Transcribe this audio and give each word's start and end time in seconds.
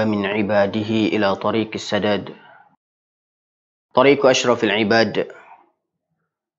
من 0.00 0.26
عباده 0.26 0.90
إلى 1.14 1.34
طريق 1.36 1.70
السداد. 1.74 2.34
طريق 3.94 4.26
أشرف 4.26 4.64
العباد. 4.64 5.28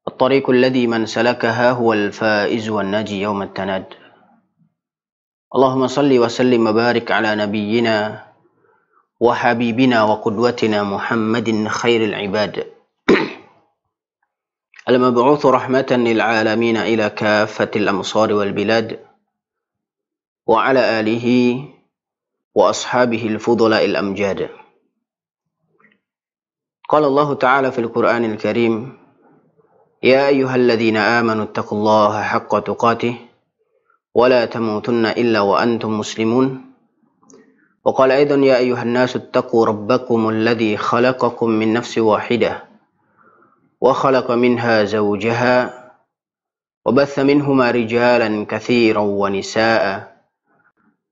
الطريق 0.07 0.49
الذي 0.49 0.87
من 0.87 1.05
سلكها 1.05 1.71
هو 1.71 1.93
الفائز 1.93 2.69
والناجي 2.69 3.21
يوم 3.21 3.41
التناد. 3.41 3.85
اللهم 5.55 5.87
صل 5.87 6.19
وسلم 6.19 6.67
وبارك 6.67 7.11
على 7.11 7.35
نبينا 7.35 8.25
وحبيبنا 9.19 10.03
وقدوتنا 10.03 10.83
محمد 10.83 11.67
خير 11.67 12.03
العباد. 12.03 12.71
المبعوث 14.89 15.45
رحمة 15.45 15.91
للعالمين 15.91 16.77
إلى 16.77 17.09
كافة 17.09 17.71
الأمصار 17.75 18.33
والبلاد. 18.33 18.99
وعلى 20.47 20.99
آله 20.99 21.27
وأصحابه 22.55 23.27
الفضلاء 23.27 23.85
الأمجاد. 23.85 24.49
قال 26.89 27.03
الله 27.03 27.33
تعالى 27.33 27.71
في 27.71 27.79
القرآن 27.81 28.25
الكريم 28.25 28.97
يا 30.03 30.27
أيها 30.27 30.55
الذين 30.55 30.97
آمنوا 30.97 31.43
اتقوا 31.43 31.77
الله 31.77 32.21
حق 32.21 32.59
تقاته 32.59 33.15
ولا 34.15 34.45
تموتن 34.45 35.05
إلا 35.05 35.39
وأنتم 35.41 35.99
مسلمون. 35.99 36.73
وقال 37.85 38.11
أيضا 38.11 38.35
يا 38.35 38.57
أيها 38.57 38.83
الناس 38.83 39.15
اتقوا 39.15 39.65
ربكم 39.65 40.29
الذي 40.29 40.77
خلقكم 40.77 41.49
من 41.49 41.73
نفس 41.73 41.97
واحدة 41.97 42.63
وخلق 43.81 44.31
منها 44.31 44.83
زوجها 44.83 45.85
وبث 46.85 47.19
منهما 47.19 47.71
رجالا 47.71 48.45
كثيرا 48.45 48.99
ونساء. 49.01 50.14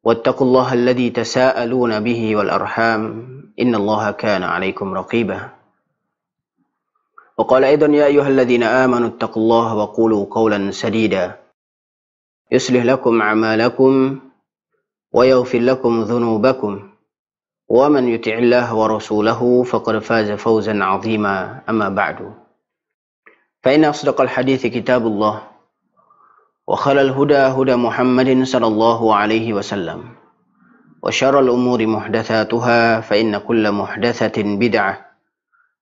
واتقوا 0.04 0.48
الله 0.48 0.74
الذي 0.74 1.10
تساءلون 1.10 2.00
به 2.00 2.36
والأرحام 2.36 3.02
إن 3.60 3.76
الله 3.76 4.12
كان 4.12 4.44
عليكم 4.44 4.94
رقيبا. 4.94 5.50
وقال 7.38 7.64
أيضا 7.64 7.88
يا 7.88 8.06
أيها 8.06 8.28
الذين 8.28 8.64
آمنوا 8.64 9.08
اتقوا 9.08 9.44
الله 9.44 9.76
وقولوا 9.76 10.26
قولا 10.32 10.72
سديدا. 10.72 11.40
يصلح 12.52 12.84
لكم 12.84 13.22
أعمالكم 13.22 14.20
ويغفر 15.14 15.60
لكم 15.60 16.02
ذنوبكم. 16.02 16.90
ومن 17.70 18.04
يطع 18.10 18.34
الله 18.38 18.76
ورسوله 18.76 19.64
فقد 19.64 20.00
فاز 20.00 20.32
فوزا 20.32 20.84
عظيما. 20.84 21.62
أما 21.70 21.90
بعد 21.90 22.34
فإن 23.64 23.86
أصدق 23.86 24.22
الحديث 24.22 24.68
كتاب 24.68 25.08
الله. 25.08 25.53
وخل 26.68 26.98
الهدى 26.98 27.44
هدى 27.58 27.76
محمد 27.76 28.44
صلى 28.44 28.68
الله 28.68 29.16
عليه 29.16 29.54
وسلم 29.54 30.00
وشر 31.04 31.40
الأمور 31.40 31.80
محدثاتها 31.88 33.00
فإن 33.02 33.38
كل 33.38 33.72
محدثة 33.72 34.38
بدعة 34.44 34.94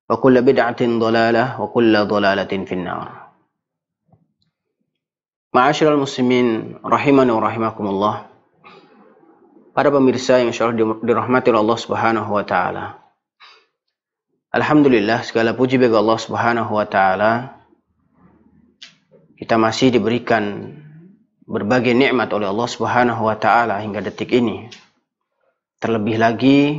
وكل 0.10 0.36
بدعة 0.42 0.82
ضلالة 0.82 1.62
وكل 1.62 1.94
ضلالة 2.06 2.52
في 2.66 2.74
النار. 2.74 3.08
معاشر 5.54 5.94
المسلمين 5.94 6.78
رحمنا 6.86 7.34
ورحمكم 7.34 7.86
الله 7.88 8.16
Para 9.72 9.88
pemirsa 9.88 10.36
yang 10.36 10.52
insya 10.52 10.68
Allah 10.68 11.00
dirahmati 11.00 11.48
oleh 11.48 11.64
Allah 11.64 11.80
Subhanahu 11.80 12.28
wa 12.36 12.44
Ta'ala, 12.44 13.00
Alhamdulillah, 14.52 15.24
segala 15.24 15.56
puji 15.56 15.80
bagi 15.80 15.96
Allah 15.96 16.20
Subhanahu 16.20 16.76
wa 16.76 16.84
Ta'ala. 16.84 17.61
Kita 19.42 19.58
masih 19.58 19.90
diberikan 19.90 20.70
berbagai 21.50 21.98
nikmat 21.98 22.30
oleh 22.30 22.46
Allah 22.46 22.70
Subhanahu 22.70 23.26
wa 23.26 23.34
taala 23.42 23.82
hingga 23.82 23.98
detik 24.06 24.30
ini. 24.30 24.70
Terlebih 25.82 26.22
lagi 26.22 26.78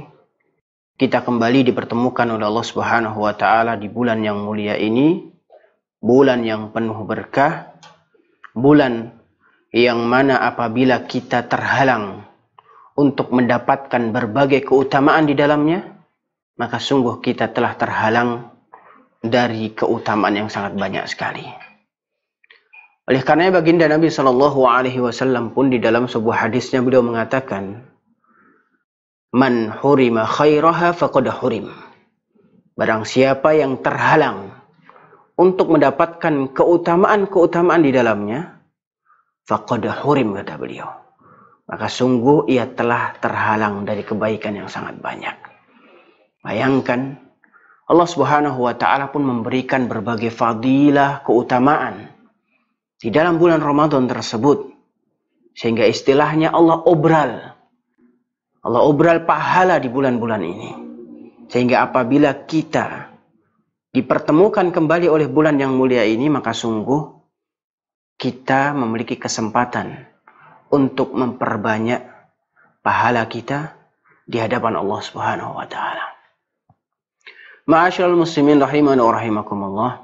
kita 0.95 1.27
kembali 1.27 1.67
dipertemukan 1.67 2.39
oleh 2.39 2.47
Allah 2.47 2.63
Subhanahu 2.63 3.27
wa 3.27 3.35
taala 3.35 3.75
di 3.75 3.91
bulan 3.91 4.23
yang 4.23 4.47
mulia 4.47 4.79
ini, 4.79 5.27
bulan 5.99 6.47
yang 6.47 6.71
penuh 6.71 7.03
berkah, 7.03 7.75
bulan 8.55 9.11
yang 9.75 10.07
mana 10.07 10.47
apabila 10.47 11.03
kita 11.03 11.51
terhalang 11.51 12.23
untuk 12.95 13.35
mendapatkan 13.35 14.15
berbagai 14.15 14.63
keutamaan 14.63 15.27
di 15.27 15.35
dalamnya, 15.35 15.83
maka 16.55 16.79
sungguh 16.79 17.19
kita 17.19 17.51
telah 17.51 17.75
terhalang 17.75 18.55
dari 19.19 19.75
keutamaan 19.75 20.47
yang 20.47 20.47
sangat 20.47 20.79
banyak 20.79 21.11
sekali. 21.11 21.62
Oleh 23.03 23.23
karena 23.27 23.51
baginda 23.51 23.91
Nabi 23.91 24.07
Shallallahu 24.07 24.63
Alaihi 24.63 25.03
Wasallam 25.03 25.51
pun 25.51 25.75
di 25.75 25.83
dalam 25.83 26.07
sebuah 26.07 26.47
hadisnya 26.47 26.79
beliau 26.87 27.03
mengatakan, 27.03 27.83
Man 29.35 29.75
hurima 29.75 30.23
khairaha 30.23 30.95
faqad 30.95 31.27
hurim. 31.43 31.67
Barang 32.79 33.03
siapa 33.03 33.59
yang 33.59 33.83
terhalang 33.83 34.55
untuk 35.35 35.75
mendapatkan 35.75 36.55
keutamaan-keutamaan 36.55 37.83
di 37.83 37.91
dalamnya, 37.91 38.63
faqad 39.51 39.83
hurim 40.07 40.39
kata 40.39 40.55
beliau. 40.55 40.87
Maka 41.67 41.91
sungguh 41.91 42.47
ia 42.55 42.71
telah 42.71 43.19
terhalang 43.19 43.83
dari 43.83 44.07
kebaikan 44.07 44.63
yang 44.63 44.69
sangat 44.71 45.03
banyak. 45.03 45.35
Bayangkan 46.45 47.19
Allah 47.91 48.07
Subhanahu 48.07 48.63
wa 48.63 48.79
taala 48.79 49.11
pun 49.11 49.27
memberikan 49.27 49.91
berbagai 49.91 50.31
fadilah, 50.31 51.27
keutamaan 51.27 52.12
di 53.03 53.11
dalam 53.11 53.35
bulan 53.43 53.59
Ramadan 53.59 54.07
tersebut. 54.07 54.71
Sehingga 55.59 55.85
istilahnya 55.85 56.55
Allah 56.55 56.79
obral. 56.87 57.33
Allah 58.63 58.83
obral 58.87 59.27
pahala 59.27 59.83
di 59.83 59.91
bulan-bulan 59.91 60.43
ini. 60.47 60.71
Sehingga 61.51 61.83
apabila 61.83 62.47
kita 62.47 63.11
dipertemukan 63.91 64.71
kembali 64.71 65.11
oleh 65.11 65.27
bulan 65.27 65.59
yang 65.59 65.75
mulia 65.75 66.07
ini, 66.07 66.31
maka 66.31 66.55
sungguh 66.55 67.21
kita 68.17 68.71
memiliki 68.73 69.19
kesempatan 69.19 70.07
untuk 70.71 71.13
memperbanyak 71.13 72.07
pahala 72.81 73.27
kita 73.27 73.77
di 74.25 74.39
hadapan 74.41 74.79
Allah 74.79 75.01
Subhanahu 75.03 75.59
wa 75.59 75.67
taala. 75.67 76.07
Ma'asyiral 77.67 78.17
muslimin 78.17 78.63
wa 78.63 79.11
rahimakumullah 79.13 80.02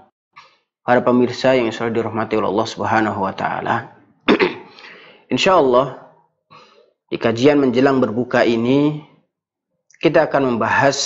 para 0.88 1.04
pemirsa 1.04 1.52
yang 1.52 1.68
selalu 1.68 2.00
dirahmati 2.00 2.40
oleh 2.40 2.48
Allah 2.48 2.64
Subhanahu 2.72 3.20
wa 3.20 3.36
taala. 3.36 3.92
Insyaallah 5.36 6.00
di 7.12 7.20
kajian 7.20 7.60
menjelang 7.60 8.00
berbuka 8.00 8.40
ini 8.40 9.04
kita 10.00 10.24
akan 10.32 10.56
membahas 10.56 10.96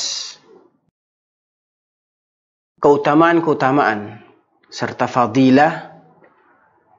keutamaan-keutamaan 2.78 4.22
serta 4.70 5.10
fadilah 5.10 5.98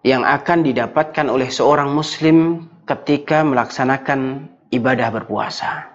yang 0.03 0.27
akan 0.27 0.67
didapatkan 0.67 1.31
oleh 1.31 1.47
seorang 1.47 1.87
muslim 1.87 2.67
ketika 2.83 3.47
melaksanakan 3.47 4.51
ibadah 4.75 5.07
berpuasa. 5.07 5.87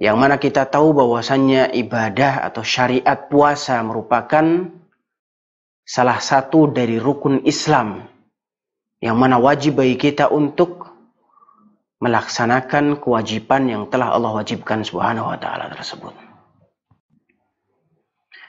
Yang 0.00 0.16
mana 0.16 0.40
kita 0.40 0.64
tahu 0.64 0.96
bahwasannya 0.96 1.76
ibadah 1.76 2.40
atau 2.40 2.64
syariat 2.64 3.28
puasa 3.28 3.76
merupakan 3.84 4.80
salah 5.92 6.24
satu 6.24 6.72
dari 6.72 6.96
rukun 6.96 7.44
Islam 7.44 8.08
yang 9.04 9.20
mana 9.20 9.36
wajib 9.36 9.84
bagi 9.84 10.00
kita 10.00 10.32
untuk 10.32 10.88
melaksanakan 12.00 12.96
kewajiban 12.96 13.68
yang 13.68 13.82
telah 13.92 14.16
Allah 14.16 14.40
wajibkan 14.40 14.88
subhanahu 14.88 15.28
wa 15.28 15.36
ta'ala 15.36 15.68
tersebut. 15.76 16.16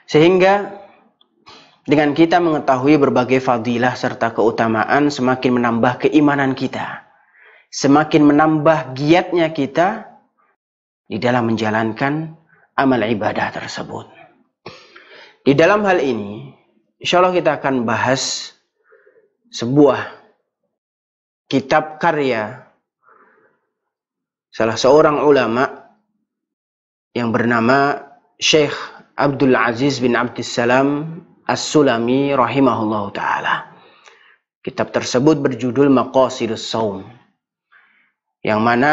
Sehingga 0.08 0.72
dengan 1.84 2.16
kita 2.16 2.40
mengetahui 2.40 2.96
berbagai 2.96 3.44
fadilah 3.44 3.92
serta 3.92 4.32
keutamaan 4.32 5.12
semakin 5.12 5.60
menambah 5.60 6.08
keimanan 6.08 6.56
kita. 6.56 7.04
Semakin 7.68 8.24
menambah 8.24 8.96
giatnya 8.96 9.52
kita 9.52 10.08
di 11.04 11.20
dalam 11.20 11.52
menjalankan 11.52 12.32
amal 12.72 13.00
ibadah 13.04 13.52
tersebut. 13.52 14.08
Di 15.44 15.52
dalam 15.52 15.84
hal 15.84 16.00
ini, 16.00 16.63
Insya 17.02 17.20
Allah 17.20 17.34
kita 17.34 17.58
akan 17.58 17.82
bahas 17.82 18.54
sebuah 19.50 20.14
kitab 21.50 22.02
karya 22.02 22.64
salah 24.50 24.78
seorang 24.78 25.22
ulama 25.22 25.66
yang 27.14 27.30
bernama 27.30 28.02
Syekh 28.38 28.74
Abdul 29.14 29.54
Aziz 29.54 30.02
bin 30.02 30.18
Abdussalam 30.18 31.22
As-Sulami 31.44 32.32
rahimahullah 32.34 33.04
taala. 33.14 33.54
Kitab 34.64 34.90
tersebut 34.96 35.38
berjudul 35.44 35.92
Maqasidus 35.92 36.66
Saum. 36.66 37.04
Yang 38.40 38.60
mana 38.64 38.92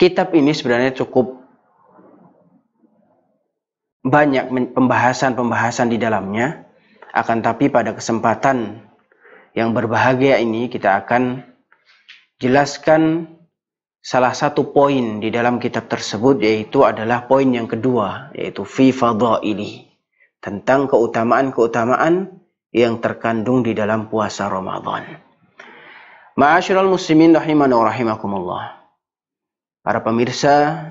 kitab 0.00 0.32
ini 0.32 0.56
sebenarnya 0.56 0.96
cukup 0.96 1.43
banyak 4.04 4.76
pembahasan-pembahasan 4.76 5.88
di 5.88 5.96
dalamnya. 5.96 6.68
Akan 7.14 7.40
tapi 7.40 7.72
pada 7.72 7.96
kesempatan 7.96 8.84
yang 9.56 9.72
berbahagia 9.72 10.36
ini 10.42 10.68
kita 10.68 10.98
akan 11.02 11.46
jelaskan 12.42 13.30
salah 14.04 14.36
satu 14.36 14.74
poin 14.74 15.22
di 15.22 15.32
dalam 15.32 15.56
kitab 15.56 15.88
tersebut 15.88 16.42
yaitu 16.42 16.84
adalah 16.84 17.24
poin 17.24 17.48
yang 17.48 17.64
kedua 17.64 18.34
yaitu 18.36 18.66
fi 18.66 18.90
fadaili 18.92 19.88
tentang 20.42 20.90
keutamaan-keutamaan 20.90 22.44
yang 22.74 22.98
terkandung 22.98 23.62
di 23.62 23.72
dalam 23.72 24.10
puasa 24.10 24.50
Ramadan. 24.50 25.06
Ma'asyiral 26.34 26.90
muslimin 26.90 27.32
rahimana 27.32 27.78
wa 27.78 27.86
rahimakumullah. 27.86 28.64
Para 29.86 30.02
pemirsa 30.02 30.82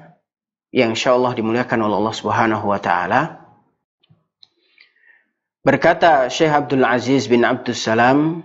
yang 0.73 0.97
insyaallah 0.97 1.37
dimuliakan 1.37 1.85
oleh 1.85 1.95
Allah 2.01 2.15
Subhanahu 2.17 2.65
wa 2.65 2.81
taala. 2.81 3.45
Berkata 5.61 6.27
Syekh 6.27 6.51
Abdul 6.51 6.83
Aziz 6.83 7.29
bin 7.29 7.45
Abdul 7.45 7.77
Salam 7.77 8.43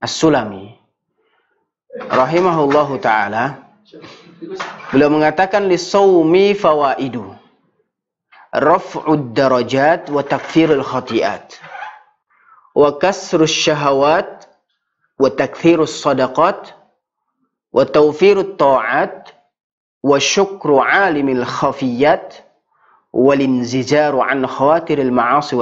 As-Sulami 0.00 0.72
rahimahullahu 2.08 2.96
taala 3.02 3.72
Beliau 4.92 5.10
mengatakan 5.12 5.68
li 5.68 5.78
sawmi 5.78 6.56
fawaidu. 6.56 7.32
Raf'ud 8.52 9.32
darajat 9.32 10.12
wa 10.12 10.20
takfirul 10.20 10.84
khati'at. 10.84 11.56
Wa 12.76 12.96
kasrus 13.00 13.52
syahawat 13.52 14.48
wa 15.16 15.28
takfirus 15.32 15.96
sadaqat 16.00 16.76
wa 17.72 17.84
tawfirut 17.88 18.60
ta'at 18.60 19.31
wa 20.02 20.18
syukru 20.18 20.82
alimil 20.82 21.46
khafiyat 21.46 22.42
inzijaru 23.14 24.20
an 24.20 24.44
khawatiril 24.44 25.14
ma'asi. 25.14 25.54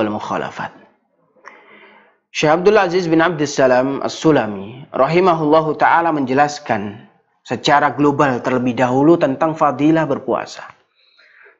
Syekh 2.31 2.53
Abdul 2.63 2.79
Aziz 2.79 3.11
bin 3.11 3.19
Abdul 3.19 3.51
Salam 3.51 3.99
As-Sulami 4.07 4.87
rahimahullahu 4.95 5.75
taala 5.75 6.15
menjelaskan 6.15 7.11
secara 7.43 7.91
global 7.91 8.39
terlebih 8.39 8.79
dahulu 8.79 9.19
tentang 9.19 9.59
fadilah 9.59 10.07
berpuasa. 10.07 10.63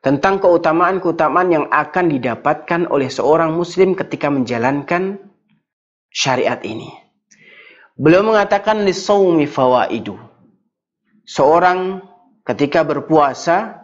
Tentang 0.01 0.41
keutamaan-keutamaan 0.41 1.49
yang 1.53 1.67
akan 1.69 2.09
didapatkan 2.09 2.89
oleh 2.89 3.11
seorang 3.11 3.53
muslim 3.53 3.93
ketika 3.93 4.33
menjalankan 4.33 5.21
syariat 6.09 6.63
ini. 6.65 6.89
Beliau 7.99 8.25
mengatakan 8.25 8.81
lisawmi 8.87 9.45
fawaidu. 9.45 10.17
Seorang 11.29 12.01
ketika 12.45 12.85
berpuasa 12.87 13.81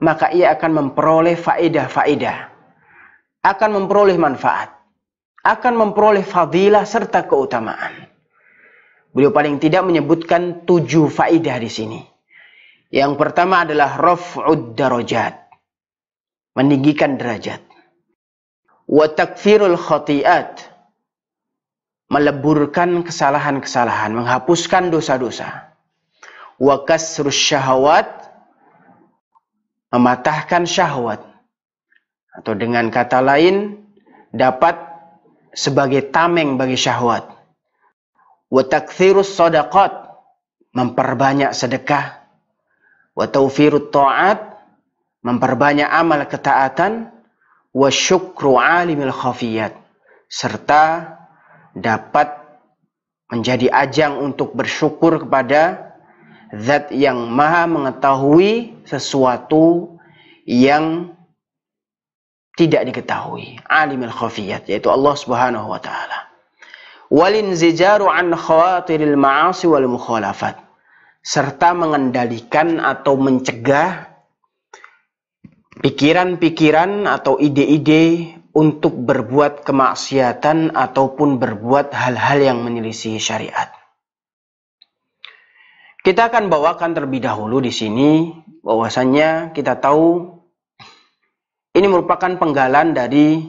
maka 0.00 0.32
ia 0.32 0.56
akan 0.56 0.70
memperoleh 0.72 1.36
faedah-faedah. 1.36 2.48
Akan 3.44 3.70
memperoleh 3.76 4.16
manfaat. 4.16 4.72
Akan 5.40 5.76
memperoleh 5.76 6.24
fadilah 6.24 6.84
serta 6.84 7.24
keutamaan. 7.24 8.08
Beliau 9.12 9.32
paling 9.32 9.56
tidak 9.60 9.84
menyebutkan 9.84 10.64
tujuh 10.68 11.08
faidah 11.08 11.56
di 11.56 11.70
sini. 11.72 12.00
Yang 12.92 13.16
pertama 13.16 13.64
adalah 13.64 13.96
raf'ud 13.96 14.76
darajat. 14.76 15.48
Meninggikan 16.56 17.16
derajat. 17.16 17.64
Wa 18.84 19.06
takfirul 19.08 19.78
khati'at. 19.78 20.68
Meleburkan 22.10 23.06
kesalahan-kesalahan. 23.06 24.12
Menghapuskan 24.12 24.92
dosa-dosa. 24.92 25.69
Wa 26.60 26.84
kasrus 26.84 27.34
syahwat. 27.34 28.28
Mematahkan 29.90 30.68
syahwat. 30.68 31.24
Atau 32.36 32.54
dengan 32.54 32.92
kata 32.92 33.18
lain, 33.18 33.80
dapat 34.30 34.78
sebagai 35.50 36.14
tameng 36.14 36.54
bagi 36.54 36.78
syahwat 36.78 37.26
wa 38.50 38.62
takthirus 38.66 39.34
sadaqat 39.34 39.90
memperbanyak 40.74 41.50
sedekah 41.54 42.22
wa 43.14 43.26
tawfirut 43.26 43.90
ta'at 43.90 44.38
memperbanyak 45.26 45.86
amal 45.86 46.22
ketaatan 46.26 47.10
wa 47.74 47.88
syukru 47.90 48.58
alimil 48.58 49.14
khafiyat 49.14 49.74
serta 50.30 51.14
dapat 51.74 52.30
menjadi 53.30 53.70
ajang 53.70 54.18
untuk 54.18 54.54
bersyukur 54.54 55.26
kepada 55.26 55.89
zat 56.54 56.90
yang 56.90 57.30
maha 57.30 57.66
mengetahui 57.70 58.82
sesuatu 58.86 59.96
yang 60.46 61.14
tidak 62.58 62.90
diketahui. 62.90 63.62
Alimil 63.70 64.12
khafiyat 64.12 64.66
yaitu 64.66 64.90
Allah 64.90 65.14
Subhanahu 65.14 65.70
wa 65.70 65.80
taala. 65.80 66.28
Walinzijaru 67.10 68.06
an 68.06 68.34
khawatiril 68.34 69.16
ma'asi 69.18 69.66
wal 69.70 69.86
mukhalafat. 69.88 70.58
Serta 71.20 71.76
mengendalikan 71.76 72.80
atau 72.80 73.16
mencegah 73.16 74.08
pikiran-pikiran 75.80 77.08
atau 77.08 77.36
ide-ide 77.36 78.36
untuk 78.50 78.98
berbuat 79.06 79.62
kemaksiatan 79.62 80.74
ataupun 80.74 81.38
berbuat 81.38 81.94
hal-hal 81.94 82.38
yang 82.42 82.58
menyelisih 82.60 83.20
syariat. 83.22 83.79
Kita 86.00 86.32
akan 86.32 86.48
bawakan 86.48 86.96
terlebih 86.96 87.20
dahulu 87.20 87.60
di 87.60 87.68
sini 87.68 88.32
bahwasannya 88.64 89.52
kita 89.52 89.76
tahu 89.76 90.32
ini 91.76 91.86
merupakan 91.92 92.40
penggalan 92.40 92.96
dari 92.96 93.44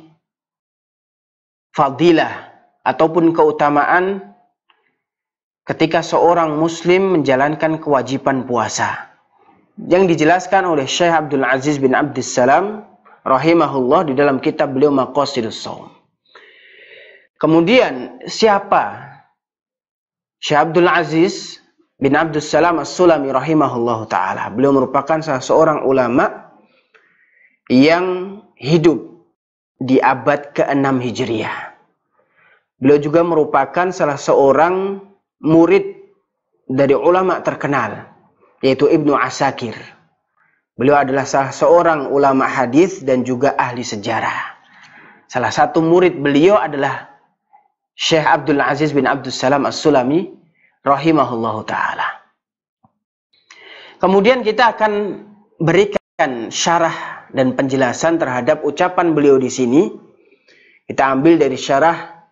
fadilah 1.71 2.51
ataupun 2.83 3.31
keutamaan 3.31 4.35
ketika 5.63 6.03
seorang 6.03 6.59
muslim 6.59 7.15
menjalankan 7.15 7.79
kewajiban 7.79 8.43
puasa 8.43 9.15
yang 9.87 10.03
dijelaskan 10.03 10.67
oleh 10.67 10.83
Syekh 10.83 11.15
Abdul 11.15 11.47
Aziz 11.47 11.79
bin 11.79 11.95
Abdul 11.95 12.19
Salam 12.19 12.83
rahimahullah 13.23 14.11
di 14.11 14.13
dalam 14.17 14.43
kitab 14.43 14.75
beliau 14.75 14.91
Maqasidus 14.91 15.63
Shaum. 15.63 15.87
Kemudian 17.39 18.19
siapa 18.27 19.15
Syekh 20.43 20.59
Abdul 20.67 20.91
Aziz 20.91 21.60
bin 22.01 22.17
Abdul 22.17 22.41
Salam 22.41 22.81
As-Sulami 22.81 23.29
rahimahullah 23.29 24.09
taala. 24.09 24.49
Beliau 24.49 24.73
merupakan 24.73 25.21
salah 25.21 25.39
seorang 25.39 25.85
ulama 25.85 26.49
yang 27.69 28.41
hidup 28.57 28.97
di 29.77 30.01
abad 30.01 30.51
ke-6 30.57 30.85
Hijriah. 30.97 31.77
Beliau 32.81 32.97
juga 32.97 33.21
merupakan 33.21 33.93
salah 33.93 34.17
seorang 34.17 34.97
murid 35.45 36.01
dari 36.65 36.97
ulama 36.97 37.37
terkenal 37.45 38.09
yaitu 38.65 38.89
Ibnu 38.89 39.13
Asakir. 39.13 39.77
Beliau 40.73 40.97
adalah 40.97 41.29
salah 41.29 41.53
seorang 41.53 42.09
ulama 42.09 42.49
hadis 42.49 43.05
dan 43.05 43.21
juga 43.21 43.53
ahli 43.53 43.85
sejarah. 43.85 44.57
Salah 45.29 45.53
satu 45.53 45.85
murid 45.85 46.17
beliau 46.17 46.57
adalah 46.57 47.13
Syekh 47.93 48.25
Abdul 48.25 48.57
Aziz 48.57 48.89
bin 48.89 49.05
Abdul 49.05 49.29
Salam 49.29 49.69
As-Sulami 49.69 50.40
rahimahullahu 50.81 51.61
taala. 51.65 52.21
Kemudian 54.01 54.41
kita 54.41 54.73
akan 54.77 54.93
berikan 55.61 56.49
syarah 56.49 57.29
dan 57.29 57.53
penjelasan 57.53 58.17
terhadap 58.17 58.65
ucapan 58.65 59.13
beliau 59.13 59.37
di 59.37 59.49
sini. 59.49 59.93
Kita 60.89 61.13
ambil 61.13 61.37
dari 61.39 61.55
syarah 61.55 62.25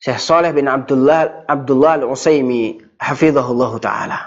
Syekh 0.00 0.20
Saleh 0.20 0.52
bin 0.52 0.66
Abdullah 0.68 1.46
Abdullah 1.46 2.02
Al-Utsaimi 2.02 2.80
hafizahullah 2.98 3.72
taala. 3.80 4.18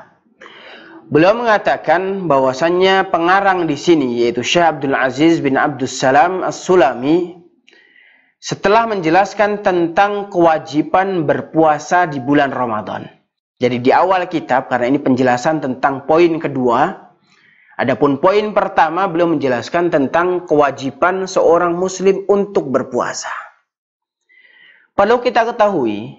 Beliau 1.11 1.35
mengatakan 1.35 2.31
bahwasannya 2.31 3.11
pengarang 3.11 3.67
di 3.67 3.75
sini 3.75 4.23
yaitu 4.23 4.41
Syekh 4.41 4.79
Abdul 4.79 4.95
Aziz 4.95 5.43
bin 5.43 5.59
Abdul 5.59 5.91
Salam 5.91 6.41
As-Sulami 6.41 7.43
setelah 8.39 8.87
menjelaskan 8.87 9.61
tentang 9.61 10.31
kewajiban 10.31 11.27
berpuasa 11.27 12.07
di 12.07 12.23
bulan 12.23 12.49
Ramadan. 12.49 13.22
Jadi 13.63 13.79
di 13.79 13.95
awal 13.95 14.27
kitab 14.27 14.67
karena 14.67 14.91
ini 14.91 14.99
penjelasan 14.99 15.63
tentang 15.63 16.03
poin 16.03 16.35
kedua, 16.35 16.99
adapun 17.79 18.19
poin 18.19 18.51
pertama 18.51 19.07
beliau 19.07 19.31
menjelaskan 19.31 19.87
tentang 19.87 20.43
kewajiban 20.43 21.23
seorang 21.23 21.71
muslim 21.71 22.27
untuk 22.27 22.67
berpuasa. 22.67 23.31
Perlu 24.99 25.23
kita 25.23 25.47
ketahui 25.47 26.11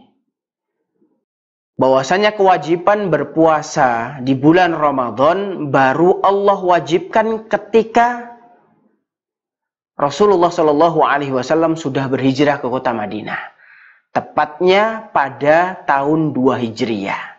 bahwasanya 1.76 2.32
kewajiban 2.32 3.12
berpuasa 3.12 4.24
di 4.24 4.32
bulan 4.32 4.72
Ramadan 4.72 5.68
baru 5.68 6.24
Allah 6.24 6.56
wajibkan 6.64 7.44
ketika 7.44 8.40
Rasulullah 10.00 10.48
Shallallahu 10.48 11.04
Alaihi 11.04 11.36
Wasallam 11.36 11.76
sudah 11.76 12.08
berhijrah 12.08 12.56
ke 12.56 12.72
kota 12.72 12.96
Madinah, 12.96 13.52
tepatnya 14.16 15.12
pada 15.12 15.76
tahun 15.84 16.32
2 16.32 16.64
Hijriah. 16.64 17.34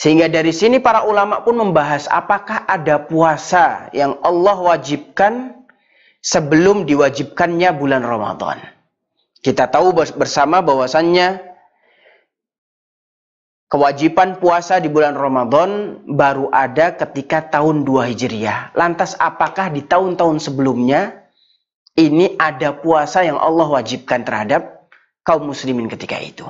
Sehingga 0.00 0.32
dari 0.32 0.48
sini 0.48 0.80
para 0.80 1.04
ulama 1.04 1.44
pun 1.44 1.60
membahas 1.60 2.08
apakah 2.08 2.64
ada 2.64 3.04
puasa 3.04 3.92
yang 3.92 4.16
Allah 4.24 4.56
wajibkan 4.56 5.60
sebelum 6.24 6.88
diwajibkannya 6.88 7.68
bulan 7.76 8.00
Ramadan. 8.00 8.64
Kita 9.44 9.68
tahu 9.68 9.92
bersama 9.92 10.64
bahwasannya 10.64 11.44
kewajiban 13.68 14.40
puasa 14.40 14.80
di 14.80 14.88
bulan 14.88 15.20
Ramadan 15.20 16.00
baru 16.08 16.48
ada 16.48 16.96
ketika 16.96 17.52
tahun 17.60 17.84
2 17.84 18.08
Hijriah. 18.16 18.72
Lantas 18.72 19.12
apakah 19.20 19.68
di 19.68 19.84
tahun-tahun 19.84 20.40
sebelumnya 20.40 21.28
ini 22.00 22.40
ada 22.40 22.72
puasa 22.72 23.20
yang 23.20 23.36
Allah 23.36 23.68
wajibkan 23.68 24.24
terhadap 24.24 24.88
kaum 25.28 25.52
muslimin 25.52 25.92
ketika 25.92 26.16
itu? 26.16 26.48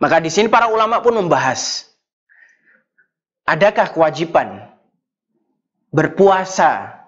Maka 0.00 0.16
di 0.18 0.32
sini 0.32 0.48
para 0.48 0.72
ulama 0.72 1.04
pun 1.04 1.12
membahas 1.12 1.84
adakah 3.44 3.92
kewajiban 3.92 4.72
berpuasa 5.92 7.04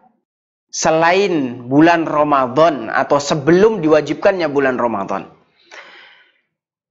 selain 0.68 1.64
bulan 1.72 2.04
Ramadan 2.04 2.92
atau 2.92 3.16
sebelum 3.16 3.80
diwajibkannya 3.80 4.44
bulan 4.52 4.76
Ramadan? 4.76 5.24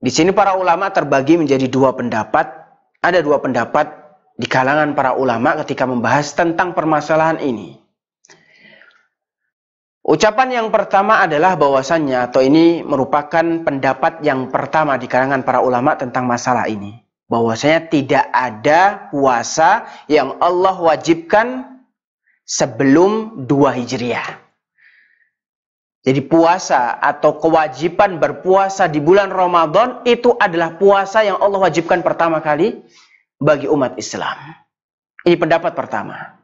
Di 0.01 0.09
sini 0.09 0.33
para 0.33 0.57
ulama 0.57 0.89
terbagi 0.89 1.37
menjadi 1.37 1.69
dua 1.69 1.93
pendapat. 1.93 2.49
Ada 3.01 3.21
dua 3.25 3.41
pendapat 3.41 3.89
di 4.37 4.45
kalangan 4.45 4.93
para 4.93 5.17
ulama 5.17 5.57
ketika 5.65 5.89
membahas 5.89 6.37
tentang 6.37 6.77
permasalahan 6.77 7.41
ini. 7.41 7.80
Ucapan 10.01 10.49
yang 10.49 10.67
pertama 10.73 11.21
adalah 11.21 11.53
bahwasannya 11.53 12.25
atau 12.25 12.41
ini 12.41 12.81
merupakan 12.81 13.61
pendapat 13.61 14.25
yang 14.25 14.49
pertama 14.49 14.97
di 14.97 15.05
kalangan 15.05 15.45
para 15.45 15.61
ulama 15.61 15.93
tentang 15.93 16.25
masalah 16.25 16.65
ini. 16.65 17.05
Bahwasanya 17.29 17.85
tidak 17.85 18.25
ada 18.33 19.07
puasa 19.13 19.85
yang 20.09 20.41
Allah 20.41 20.73
wajibkan 20.73 21.77
sebelum 22.41 23.45
dua 23.45 23.77
Hijriah. 23.77 24.41
Jadi 26.01 26.17
puasa 26.25 26.97
atau 26.97 27.37
kewajiban 27.37 28.17
berpuasa 28.17 28.89
di 28.89 28.97
bulan 28.97 29.29
Ramadan 29.29 30.01
itu 30.09 30.33
adalah 30.33 30.81
puasa 30.81 31.21
yang 31.21 31.37
Allah 31.37 31.61
wajibkan 31.61 32.01
pertama 32.01 32.41
kali 32.41 32.81
bagi 33.37 33.69
umat 33.69 34.01
Islam. 34.01 34.33
Ini 35.21 35.37
pendapat 35.37 35.77
pertama. 35.77 36.41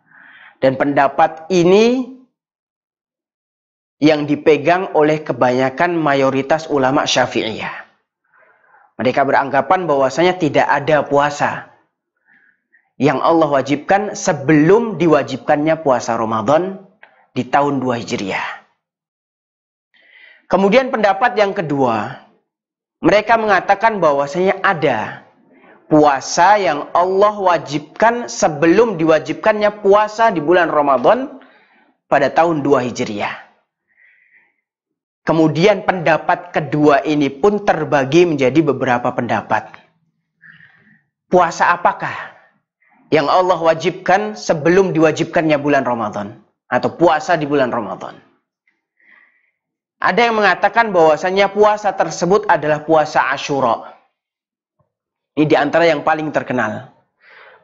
Dan 0.61 0.77
pendapat 0.77 1.49
ini 1.49 2.16
yang 3.97 4.29
dipegang 4.29 4.93
oleh 4.93 5.25
kebanyakan 5.25 5.97
mayoritas 5.97 6.69
ulama 6.69 7.09
Syafi'iyah. 7.09 7.89
Mereka 8.97 9.25
beranggapan 9.25 9.85
bahwasanya 9.85 10.37
tidak 10.37 10.65
ada 10.65 11.05
puasa 11.05 11.69
yang 12.97 13.21
Allah 13.21 13.49
wajibkan 13.61 14.17
sebelum 14.17 14.97
diwajibkannya 14.97 15.81
puasa 15.85 16.17
Ramadan 16.17 16.81
di 17.37 17.45
tahun 17.45 17.77
2 17.77 18.01
Hijriah. 18.01 18.65
Kemudian 20.49 20.89
pendapat 20.89 21.37
yang 21.37 21.53
kedua, 21.53 22.25
mereka 22.97 23.37
mengatakan 23.37 24.01
bahwasanya 24.01 24.57
ada 24.65 25.21
puasa 25.85 26.57
yang 26.57 26.89
Allah 26.97 27.37
wajibkan 27.37 28.25
sebelum 28.25 28.97
diwajibkannya 28.97 29.85
puasa 29.85 30.33
di 30.33 30.41
bulan 30.41 30.73
Ramadan 30.73 31.37
pada 32.09 32.33
tahun 32.33 32.65
2 32.65 32.89
Hijriah. 32.89 33.46
Kemudian 35.27 35.83
pendapat 35.83 36.55
kedua 36.55 37.03
ini 37.03 37.27
pun 37.27 37.67
terbagi 37.67 38.23
menjadi 38.23 38.63
beberapa 38.63 39.11
pendapat. 39.11 39.75
Puasa 41.27 41.75
apakah 41.75 42.15
yang 43.11 43.27
Allah 43.27 43.59
wajibkan 43.59 44.39
sebelum 44.39 44.95
diwajibkannya 44.95 45.59
bulan 45.59 45.83
Ramadan 45.83 46.39
atau 46.71 46.95
puasa 46.95 47.35
di 47.35 47.43
bulan 47.43 47.75
Ramadan? 47.75 48.15
Ada 49.99 50.31
yang 50.31 50.39
mengatakan 50.39 50.95
bahwasanya 50.95 51.51
puasa 51.51 51.91
tersebut 51.91 52.47
adalah 52.47 52.87
puasa 52.87 53.27
Ashura. 53.27 53.99
Ini 55.35 55.43
di 55.43 55.59
antara 55.59 55.91
yang 55.91 56.07
paling 56.07 56.31
terkenal. 56.31 56.87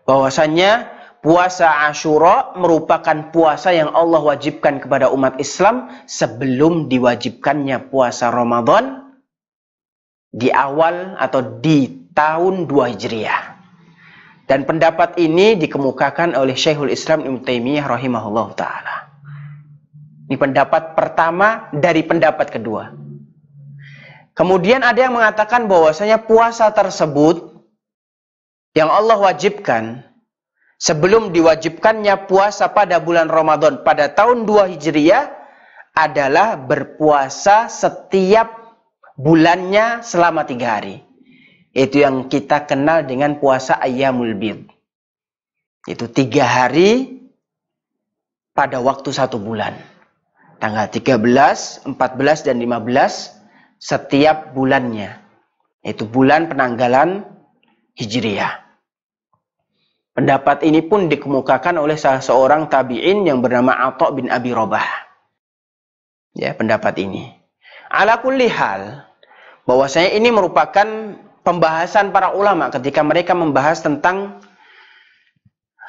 Bahwasanya 0.04 0.92
puasa 1.24 1.88
Ashura 1.88 2.52
merupakan 2.60 3.32
puasa 3.32 3.72
yang 3.72 3.96
Allah 3.96 4.20
wajibkan 4.20 4.84
kepada 4.84 5.08
umat 5.16 5.40
Islam 5.40 5.88
sebelum 6.04 6.92
diwajibkannya 6.92 7.88
puasa 7.88 8.28
Ramadan 8.28 9.16
di 10.36 10.52
awal 10.52 11.16
atau 11.16 11.64
di 11.64 12.12
tahun 12.12 12.68
2 12.68 12.92
Hijriah. 12.94 13.56
Dan 14.44 14.68
pendapat 14.68 15.16
ini 15.16 15.56
dikemukakan 15.56 16.36
oleh 16.36 16.60
Syekhul 16.60 16.92
Islam 16.92 17.24
Ibn 17.24 17.48
Taimiyah 17.48 17.88
rahimahullah 17.88 18.48
taala. 18.60 19.08
Ini 20.28 20.36
pendapat 20.36 21.00
pertama 21.00 21.72
dari 21.72 22.04
pendapat 22.04 22.52
kedua. 22.52 22.92
Kemudian 24.36 24.84
ada 24.84 25.00
yang 25.00 25.16
mengatakan 25.16 25.72
bahwasanya 25.72 26.28
puasa 26.28 26.68
tersebut 26.76 27.64
yang 28.76 28.92
Allah 28.92 29.16
wajibkan 29.16 30.13
sebelum 30.84 31.32
diwajibkannya 31.32 32.28
puasa 32.28 32.76
pada 32.76 33.00
bulan 33.00 33.32
Ramadan 33.32 33.88
pada 33.88 34.12
tahun 34.12 34.44
2 34.44 34.76
Hijriah 34.76 35.32
adalah 35.96 36.60
berpuasa 36.60 37.72
setiap 37.72 38.76
bulannya 39.16 40.04
selama 40.04 40.44
tiga 40.44 40.82
hari. 40.82 41.00
Itu 41.72 42.04
yang 42.04 42.28
kita 42.28 42.68
kenal 42.68 43.08
dengan 43.08 43.40
puasa 43.40 43.80
Ayyamul 43.80 44.36
Bid. 44.36 44.68
Itu 45.88 46.12
tiga 46.12 46.44
hari 46.44 47.24
pada 48.52 48.84
waktu 48.84 49.10
satu 49.10 49.40
bulan 49.40 49.80
tanggal 50.60 50.88
13, 50.92 51.88
14 51.88 52.48
dan 52.48 52.56
15 52.60 53.80
setiap 53.80 54.52
bulannya. 54.52 55.16
Itu 55.84 56.08
bulan 56.08 56.52
penanggalan 56.52 57.24
Hijriah. 57.96 58.63
Pendapat 60.14 60.62
ini 60.62 60.86
pun 60.86 61.10
dikemukakan 61.10 61.82
oleh 61.82 61.98
salah 61.98 62.22
seorang 62.22 62.70
tabi'in 62.70 63.26
yang 63.26 63.42
bernama 63.42 63.74
Atta 63.74 64.14
bin 64.14 64.30
Abi 64.30 64.54
Robah. 64.54 64.86
Ya, 66.38 66.54
pendapat 66.54 67.02
ini. 67.02 67.34
Ala 67.90 68.22
kulli 68.22 68.46
hal, 68.46 69.10
bahwasanya 69.66 70.14
ini 70.14 70.30
merupakan 70.30 71.18
pembahasan 71.42 72.14
para 72.14 72.30
ulama 72.38 72.70
ketika 72.70 73.02
mereka 73.02 73.34
membahas 73.34 73.82
tentang 73.82 74.38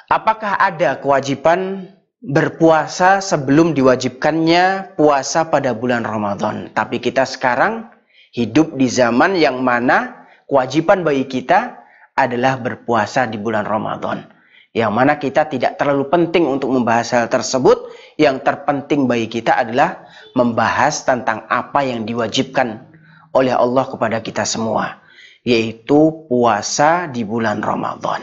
apakah 0.08 0.56
ada 0.56 0.96
kewajiban 1.04 1.92
berpuasa 2.24 3.20
sebelum 3.20 3.76
diwajibkannya 3.76 4.96
puasa 4.96 5.52
pada 5.52 5.76
bulan 5.76 6.00
Ramadan. 6.00 6.72
Tapi 6.72 6.96
kita 6.96 7.28
sekarang 7.28 7.92
hidup 8.32 8.72
di 8.80 8.88
zaman 8.88 9.36
yang 9.36 9.60
mana 9.60 10.24
kewajiban 10.48 11.04
bagi 11.04 11.28
kita 11.28 11.83
adalah 12.14 12.58
berpuasa 12.58 13.26
di 13.26 13.36
bulan 13.38 13.66
Ramadan. 13.66 14.26
Yang 14.74 14.90
mana 14.90 15.14
kita 15.22 15.46
tidak 15.46 15.78
terlalu 15.78 16.10
penting 16.10 16.50
untuk 16.50 16.74
membahas 16.74 17.14
hal 17.14 17.26
tersebut. 17.30 17.94
Yang 18.18 18.42
terpenting 18.42 19.06
bagi 19.06 19.30
kita 19.30 19.54
adalah 19.54 20.06
membahas 20.34 21.06
tentang 21.06 21.46
apa 21.46 21.86
yang 21.86 22.02
diwajibkan 22.02 22.82
oleh 23.30 23.54
Allah 23.54 23.86
kepada 23.86 24.18
kita 24.18 24.42
semua. 24.42 24.98
Yaitu 25.46 26.26
puasa 26.26 27.06
di 27.06 27.22
bulan 27.22 27.62
Ramadan. 27.62 28.22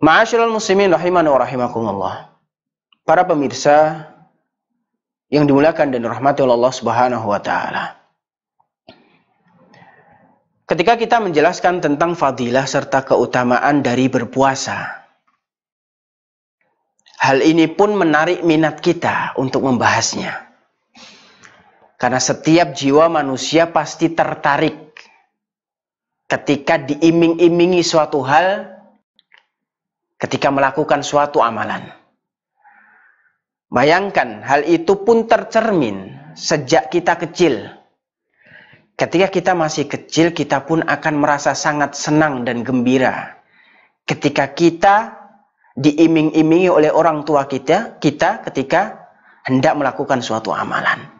Ma'asyiral 0.00 0.52
muslimin 0.52 0.92
rahimani 0.92 1.28
wa 1.28 1.40
rahimakumullah. 1.40 2.14
Para 3.04 3.28
pemirsa 3.28 4.08
yang 5.28 5.44
dimuliakan 5.44 5.92
dan 5.92 6.00
dirahmati 6.00 6.40
oleh 6.40 6.54
Allah 6.54 6.74
Subhanahu 6.74 7.26
wa 7.28 7.40
taala. 7.42 8.05
Ketika 10.76 11.00
kita 11.00 11.24
menjelaskan 11.24 11.80
tentang 11.80 12.12
fadilah 12.12 12.68
serta 12.68 13.00
keutamaan 13.00 13.80
dari 13.80 14.12
berpuasa, 14.12 15.08
hal 17.16 17.40
ini 17.40 17.64
pun 17.64 17.96
menarik 17.96 18.44
minat 18.44 18.84
kita 18.84 19.32
untuk 19.40 19.64
membahasnya. 19.64 20.36
Karena 21.96 22.20
setiap 22.20 22.76
jiwa 22.76 23.08
manusia 23.08 23.72
pasti 23.72 24.12
tertarik 24.12 25.00
ketika 26.28 26.76
diiming-imingi 26.76 27.80
suatu 27.80 28.20
hal 28.20 28.68
ketika 30.20 30.52
melakukan 30.52 31.00
suatu 31.00 31.40
amalan. 31.40 31.88
Bayangkan 33.72 34.44
hal 34.44 34.60
itu 34.68 34.92
pun 35.08 35.24
tercermin 35.24 36.20
sejak 36.36 36.92
kita 36.92 37.16
kecil. 37.16 37.75
Ketika 38.96 39.28
kita 39.28 39.52
masih 39.52 39.84
kecil, 39.92 40.32
kita 40.32 40.64
pun 40.64 40.80
akan 40.80 41.14
merasa 41.20 41.52
sangat 41.52 41.92
senang 41.92 42.48
dan 42.48 42.64
gembira. 42.64 43.36
Ketika 44.08 44.56
kita 44.56 45.12
diiming-imingi 45.76 46.72
oleh 46.72 46.88
orang 46.88 47.20
tua 47.28 47.44
kita, 47.44 48.00
kita 48.00 48.40
ketika 48.48 49.12
hendak 49.44 49.76
melakukan 49.76 50.24
suatu 50.24 50.48
amalan. 50.56 51.12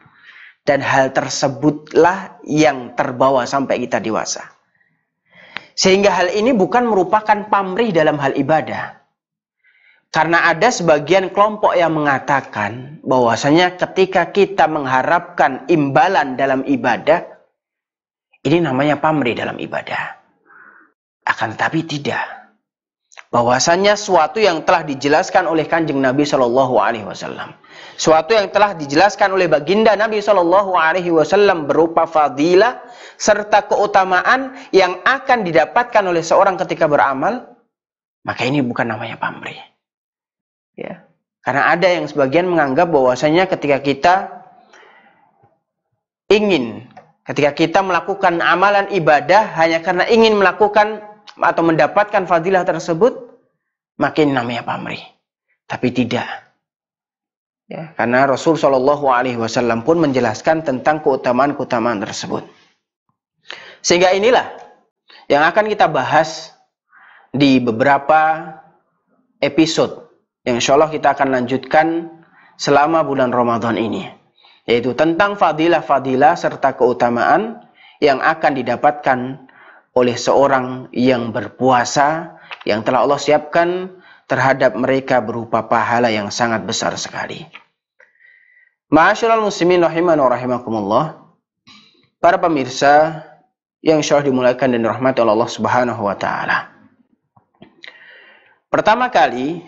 Dan 0.65 0.81
hal 0.81 1.13
tersebutlah 1.13 2.41
yang 2.49 2.97
terbawa 2.97 3.45
sampai 3.45 3.85
kita 3.85 4.01
dewasa. 4.01 4.57
Sehingga 5.77 6.09
hal 6.17 6.33
ini 6.33 6.57
bukan 6.57 6.89
merupakan 6.89 7.45
pamrih 7.53 7.93
dalam 7.93 8.17
hal 8.17 8.33
ibadah. 8.41 9.05
Karena 10.09 10.49
ada 10.49 10.73
sebagian 10.73 11.29
kelompok 11.29 11.77
yang 11.77 11.93
mengatakan 11.93 13.05
bahwasanya 13.05 13.77
ketika 13.77 14.33
kita 14.33 14.65
mengharapkan 14.65 15.69
imbalan 15.69 16.41
dalam 16.41 16.65
ibadah, 16.65 17.36
Ini 18.47 18.63
namanya 18.63 19.03
pamrih 19.03 19.35
dalam 19.35 19.59
ibadah. 19.59 20.23
Akan 21.27 21.59
tetapi 21.59 21.83
tidak. 21.83 22.23
Bahwasanya 23.35 23.99
suatu 23.99 24.39
yang 24.39 24.63
telah 24.63 24.87
dijelaskan 24.87 25.51
oleh 25.51 25.67
kanjeng 25.67 25.99
Nabi 25.99 26.23
Shallallahu 26.23 26.79
Alaihi 26.79 27.03
Wasallam, 27.03 27.59
suatu 27.99 28.39
yang 28.39 28.55
telah 28.55 28.79
dijelaskan 28.79 29.35
oleh 29.35 29.51
baginda 29.51 29.99
Nabi 29.99 30.23
Shallallahu 30.23 30.79
Alaihi 30.79 31.11
Wasallam 31.11 31.67
berupa 31.67 32.07
fadilah 32.07 32.87
serta 33.19 33.67
keutamaan 33.67 34.55
yang 34.71 35.03
akan 35.03 35.43
didapatkan 35.43 36.07
oleh 36.07 36.23
seorang 36.23 36.55
ketika 36.55 36.87
beramal, 36.87 37.51
maka 38.23 38.47
ini 38.47 38.63
bukan 38.63 38.95
namanya 38.95 39.19
pamrih. 39.19 39.59
Ya, 40.79 41.03
karena 41.43 41.75
ada 41.75 41.89
yang 41.91 42.07
sebagian 42.07 42.47
menganggap 42.47 42.95
bahwasanya 42.95 43.51
ketika 43.51 43.83
kita 43.83 44.15
ingin 46.31 46.95
ketika 47.27 47.51
kita 47.53 47.81
melakukan 47.83 48.39
amalan 48.39 48.87
ibadah 48.95 49.59
hanya 49.59 49.83
karena 49.83 50.07
ingin 50.07 50.39
melakukan 50.39 51.03
atau 51.37 51.63
mendapatkan 51.67 52.25
fadilah 52.25 52.63
tersebut, 52.63 53.19
makin 53.99 54.33
namanya 54.33 54.63
pamrih. 54.63 55.03
Tapi 55.67 55.91
tidak. 55.91 56.27
Ya, 57.67 57.91
karena 57.99 58.31
Rasul 58.31 58.55
Shallallahu 58.55 59.11
Alaihi 59.11 59.43
Wasallam 59.43 59.83
pun 59.83 59.99
menjelaskan 59.99 60.63
tentang 60.63 61.03
keutamaan-keutamaan 61.03 61.99
tersebut. 61.99 62.47
Sehingga 63.83 64.15
inilah 64.15 64.47
yang 65.27 65.43
akan 65.43 65.67
kita 65.67 65.91
bahas 65.91 66.55
di 67.35 67.59
beberapa 67.59 68.55
episode 69.43 70.07
yang 70.47 70.63
insya 70.63 70.79
Allah 70.79 70.95
kita 70.95 71.11
akan 71.19 71.29
lanjutkan 71.43 71.87
selama 72.55 73.03
bulan 73.03 73.35
Ramadan 73.35 73.75
ini 73.75 74.07
yaitu 74.67 74.93
tentang 74.99 75.39
fadilah-fadilah 75.39 76.35
serta 76.35 76.75
keutamaan 76.75 77.63
yang 78.03 78.19
akan 78.19 78.53
didapatkan 78.59 79.19
oleh 79.97 80.17
seorang 80.19 80.93
yang 80.93 81.33
berpuasa 81.33 82.37
yang 82.69 82.85
telah 82.85 83.07
Allah 83.07 83.17
siapkan 83.17 83.89
terhadap 84.27 84.75
mereka 84.75 85.23
berupa 85.23 85.65
pahala 85.65 86.11
yang 86.11 86.29
sangat 86.29 86.67
besar 86.67 86.93
sekali. 86.99 87.47
Ma'asyiral 88.91 89.43
muslimin 89.43 89.83
rahiman 89.83 90.19
wa 90.19 90.29
rahimakumullah. 90.31 91.05
Para 92.19 92.37
pemirsa 92.43 93.23
yang 93.87 94.03
insyaallah 94.03 94.27
dimulakan 94.27 94.75
dan 94.75 94.83
dirahmati 94.83 95.23
oleh 95.23 95.33
Allah 95.39 95.53
Subhanahu 95.53 96.03
wa 96.03 96.17
taala. 96.19 96.75
Pertama 98.67 99.07
kali 99.15 99.63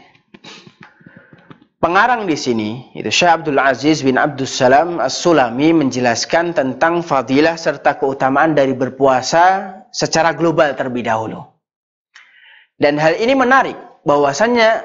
Pengarang 1.79 2.27
di 2.27 2.35
sini 2.35 2.91
itu 2.99 3.07
Syekh 3.07 3.31
Abdul 3.39 3.63
Aziz 3.63 4.03
bin 4.03 4.19
Abdul 4.19 4.51
Salam 4.51 4.99
As-Sulami 4.99 5.71
menjelaskan 5.71 6.51
tentang 6.51 7.07
fadilah 7.07 7.55
serta 7.55 7.95
keutamaan 8.03 8.51
dari 8.51 8.75
berpuasa 8.75 9.79
secara 9.95 10.35
global 10.35 10.75
terlebih 10.75 11.07
dahulu. 11.07 11.39
Dan 12.83 12.99
hal 12.99 13.15
ini 13.23 13.31
menarik 13.39 13.79
bahwasannya 14.03 14.83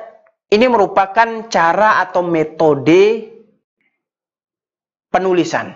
ini 0.53 0.69
merupakan 0.69 1.49
cara 1.49 1.97
atau 2.05 2.21
metode 2.21 3.25
penulisan. 5.09 5.73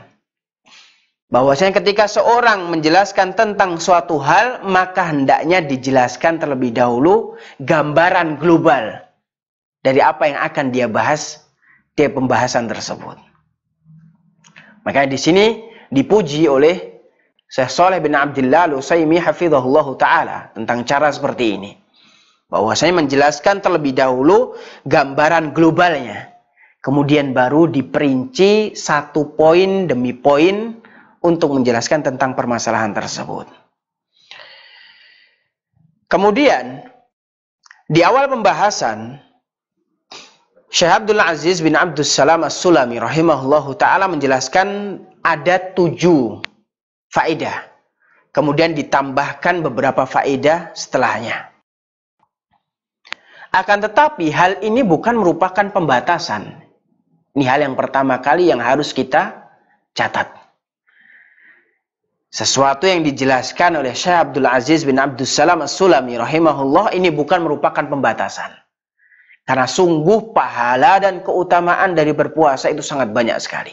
Bahwasanya 1.33 1.81
ketika 1.81 2.05
seorang 2.05 2.69
menjelaskan 2.69 3.33
tentang 3.33 3.81
suatu 3.81 4.21
hal, 4.21 4.69
maka 4.69 5.09
hendaknya 5.09 5.65
dijelaskan 5.65 6.37
terlebih 6.37 6.77
dahulu 6.77 7.41
gambaran 7.57 8.37
global 8.37 9.06
dari 9.87 10.03
apa 10.03 10.27
yang 10.27 10.43
akan 10.43 10.65
dia 10.75 10.91
bahas 10.91 11.47
di 11.95 12.03
pembahasan 12.11 12.67
tersebut. 12.67 13.15
Maka 14.83 15.07
di 15.07 15.15
sini 15.15 15.63
dipuji 15.87 16.43
oleh 16.51 16.99
Syekh 17.47 17.71
Saleh 17.71 18.03
bin 18.03 18.11
Abdullah 18.11 18.67
Al-Utsaimin 18.67 19.23
hafizahullah 19.23 19.87
taala 19.95 20.51
tentang 20.51 20.83
cara 20.83 21.07
seperti 21.07 21.55
ini. 21.55 21.71
Bahwasanya 22.51 22.99
menjelaskan 22.99 23.63
terlebih 23.63 23.95
dahulu 23.95 24.59
gambaran 24.83 25.55
globalnya. 25.55 26.35
Kemudian 26.83 27.31
baru 27.31 27.71
diperinci 27.71 28.75
satu 28.75 29.39
poin 29.39 29.87
demi 29.87 30.11
poin 30.11 30.75
untuk 31.23 31.55
menjelaskan 31.55 32.03
tentang 32.03 32.35
permasalahan 32.35 32.91
tersebut. 32.91 33.47
Kemudian 36.11 36.87
di 37.87 38.03
awal 38.03 38.27
pembahasan 38.31 39.26
Syekh 40.67 40.91
Abdul 40.91 41.23
Aziz 41.23 41.63
bin 41.63 41.79
Abdul 41.79 42.03
Salam 42.03 42.43
As-Sulami 42.43 42.99
rahimahullahu 42.99 43.79
taala 43.79 44.11
menjelaskan 44.11 44.99
ada 45.23 45.55
tujuh 45.71 46.43
faedah. 47.07 47.71
Kemudian 48.35 48.75
ditambahkan 48.75 49.63
beberapa 49.63 50.03
faedah 50.03 50.75
setelahnya. 50.75 51.49
Akan 53.55 53.79
tetapi 53.79 54.27
hal 54.29 54.59
ini 54.59 54.83
bukan 54.83 55.15
merupakan 55.15 55.71
pembatasan. 55.71 56.51
Ini 57.33 57.45
hal 57.47 57.63
yang 57.63 57.79
pertama 57.79 58.19
kali 58.19 58.51
yang 58.51 58.59
harus 58.59 58.91
kita 58.91 59.47
catat. 59.95 60.29
Sesuatu 62.27 62.85
yang 62.85 63.07
dijelaskan 63.07 63.79
oleh 63.79 63.95
Syekh 63.95 64.19
Abdul 64.19 64.51
Aziz 64.51 64.83
bin 64.83 64.99
Abdul 64.99 65.23
Salam 65.23 65.63
As-Sulami 65.63 66.19
rahimahullah 66.19 66.91
ini 66.91 67.07
bukan 67.07 67.39
merupakan 67.39 67.87
pembatasan. 67.87 68.66
Karena 69.47 69.63
sungguh 69.63 70.35
pahala 70.35 70.99
dan 70.99 71.23
keutamaan 71.23 71.95
dari 71.95 72.11
berpuasa 72.11 72.67
itu 72.67 72.83
sangat 72.83 73.15
banyak 73.15 73.39
sekali. 73.39 73.71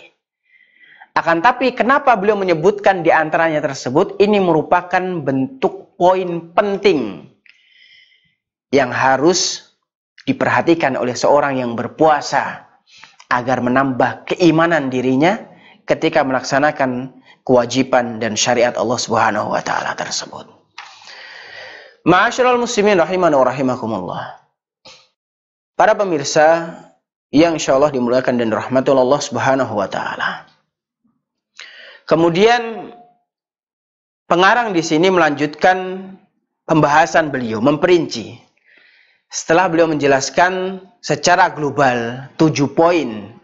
Akan 1.18 1.42
tapi 1.42 1.74
kenapa 1.74 2.14
beliau 2.14 2.38
menyebutkan 2.38 3.02
di 3.02 3.10
antaranya 3.10 3.58
tersebut 3.58 4.22
ini 4.22 4.38
merupakan 4.38 5.02
bentuk 5.22 5.98
poin 5.98 6.54
penting 6.54 7.26
yang 8.70 8.90
harus 8.90 9.70
diperhatikan 10.26 10.94
oleh 10.94 11.14
seorang 11.14 11.58
yang 11.58 11.74
berpuasa 11.74 12.66
agar 13.30 13.58
menambah 13.62 14.30
keimanan 14.30 14.90
dirinya 14.90 15.38
ketika 15.86 16.22
melaksanakan 16.22 17.18
kewajiban 17.42 18.18
dan 18.18 18.34
syariat 18.34 18.74
Allah 18.74 18.98
Subhanahu 18.98 19.54
wa 19.54 19.62
taala 19.62 19.94
tersebut. 19.94 20.46
Ma'asyiral 22.06 22.58
muslimin 22.62 22.98
rahimana 22.98 23.38
wa. 23.38 24.43
Para 25.74 25.98
pemirsa 25.98 26.70
yang 27.34 27.58
insya 27.58 27.74
Allah 27.74 27.90
dimuliakan 27.90 28.38
dan 28.38 28.54
rahmatul 28.54 28.94
Allah 28.94 29.18
subhanahu 29.18 29.74
wa 29.74 29.90
ta'ala. 29.90 30.46
Kemudian 32.06 32.94
pengarang 34.30 34.70
di 34.70 34.86
sini 34.86 35.10
melanjutkan 35.10 36.08
pembahasan 36.62 37.34
beliau, 37.34 37.58
memperinci. 37.58 38.38
Setelah 39.26 39.66
beliau 39.66 39.90
menjelaskan 39.90 40.78
secara 41.02 41.50
global 41.50 42.30
tujuh 42.38 42.70
poin 42.70 43.34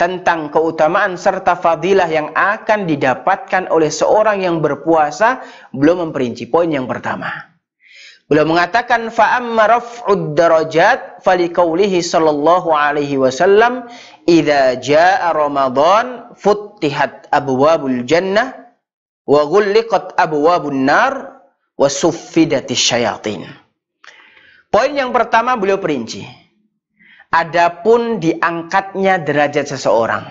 tentang 0.00 0.48
keutamaan 0.48 1.14
serta 1.14 1.60
fadilah 1.60 2.08
yang 2.08 2.32
akan 2.32 2.88
didapatkan 2.88 3.68
oleh 3.68 3.92
seorang 3.92 4.42
yang 4.42 4.64
berpuasa, 4.64 5.44
belum 5.76 6.08
memperinci 6.08 6.48
poin 6.48 6.72
yang 6.72 6.88
pertama. 6.88 7.53
Beliau 8.24 8.48
mengatakan 8.48 9.12
fa'amma 9.12 9.68
raf'ud 9.68 10.32
darajat 10.32 11.20
falikaulihi 11.20 12.00
sallallahu 12.00 12.72
alaihi 12.72 13.20
wasallam 13.20 13.84
idza 14.24 14.80
jaa 14.80 15.28
ramadan 15.36 16.32
futtihat 16.32 17.28
abwabul 17.28 18.00
jannah 18.08 18.56
wa 19.28 19.44
ghulliqat 19.44 20.16
abwabun 20.16 20.88
nar 20.88 21.44
wa 21.76 21.88
suffidatis 21.92 22.80
syayatin. 22.80 23.44
Poin 24.72 24.96
yang 24.96 25.12
pertama 25.12 25.60
beliau 25.60 25.76
perinci. 25.76 26.24
Adapun 27.28 28.24
diangkatnya 28.24 29.20
derajat 29.20 29.68
seseorang. 29.68 30.24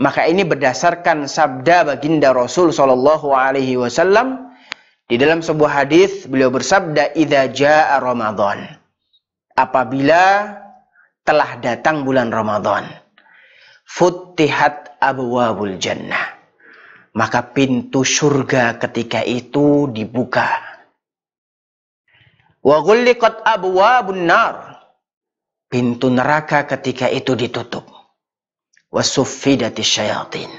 Maka 0.00 0.26
ini 0.26 0.42
berdasarkan 0.42 1.30
sabda 1.30 1.86
baginda 1.86 2.34
Rasul 2.34 2.74
sallallahu 2.74 3.30
alaihi 3.30 3.78
wasallam 3.78 4.49
di 5.10 5.18
dalam 5.18 5.42
sebuah 5.42 5.82
hadis 5.82 6.30
beliau 6.30 6.54
bersabda, 6.54 7.18
"Idza 7.18 7.50
jaa 7.50 7.98
Ramadan." 7.98 8.78
Apabila 9.58 10.54
telah 11.26 11.58
datang 11.58 12.06
bulan 12.06 12.30
Ramadan, 12.30 12.86
futtihat 13.90 15.02
abwabul 15.02 15.82
jannah. 15.82 16.38
Maka 17.10 17.42
pintu 17.42 18.06
surga 18.06 18.78
ketika 18.78 19.26
itu 19.26 19.90
dibuka. 19.90 20.46
Wa 22.62 22.78
ghulliqat 22.78 23.42
abwabun 23.42 24.30
nar. 24.30 24.78
Pintu 25.66 26.06
neraka 26.06 26.70
ketika 26.70 27.10
itu 27.10 27.34
ditutup. 27.34 27.82
Wa 28.94 29.02
suffidati 29.02 29.82
syayatin. 29.82 30.50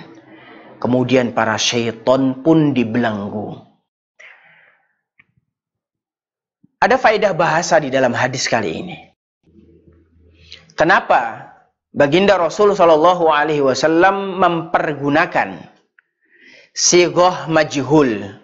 Kemudian 0.75 1.31
para 1.31 1.55
syaitan 1.55 2.43
pun 2.43 2.75
dibelenggu 2.75 3.70
Ada 6.81 6.97
faedah 6.97 7.37
bahasa 7.37 7.77
di 7.77 7.93
dalam 7.93 8.09
hadis 8.17 8.49
kali 8.49 8.81
ini. 8.81 8.97
Kenapa 10.73 11.53
baginda 11.93 12.41
Rasul 12.41 12.73
Shallallahu 12.73 13.29
Alaihi 13.29 13.61
Wasallam 13.61 14.41
mempergunakan 14.41 15.61
sigoh 16.73 17.45
majhul. 17.45 18.41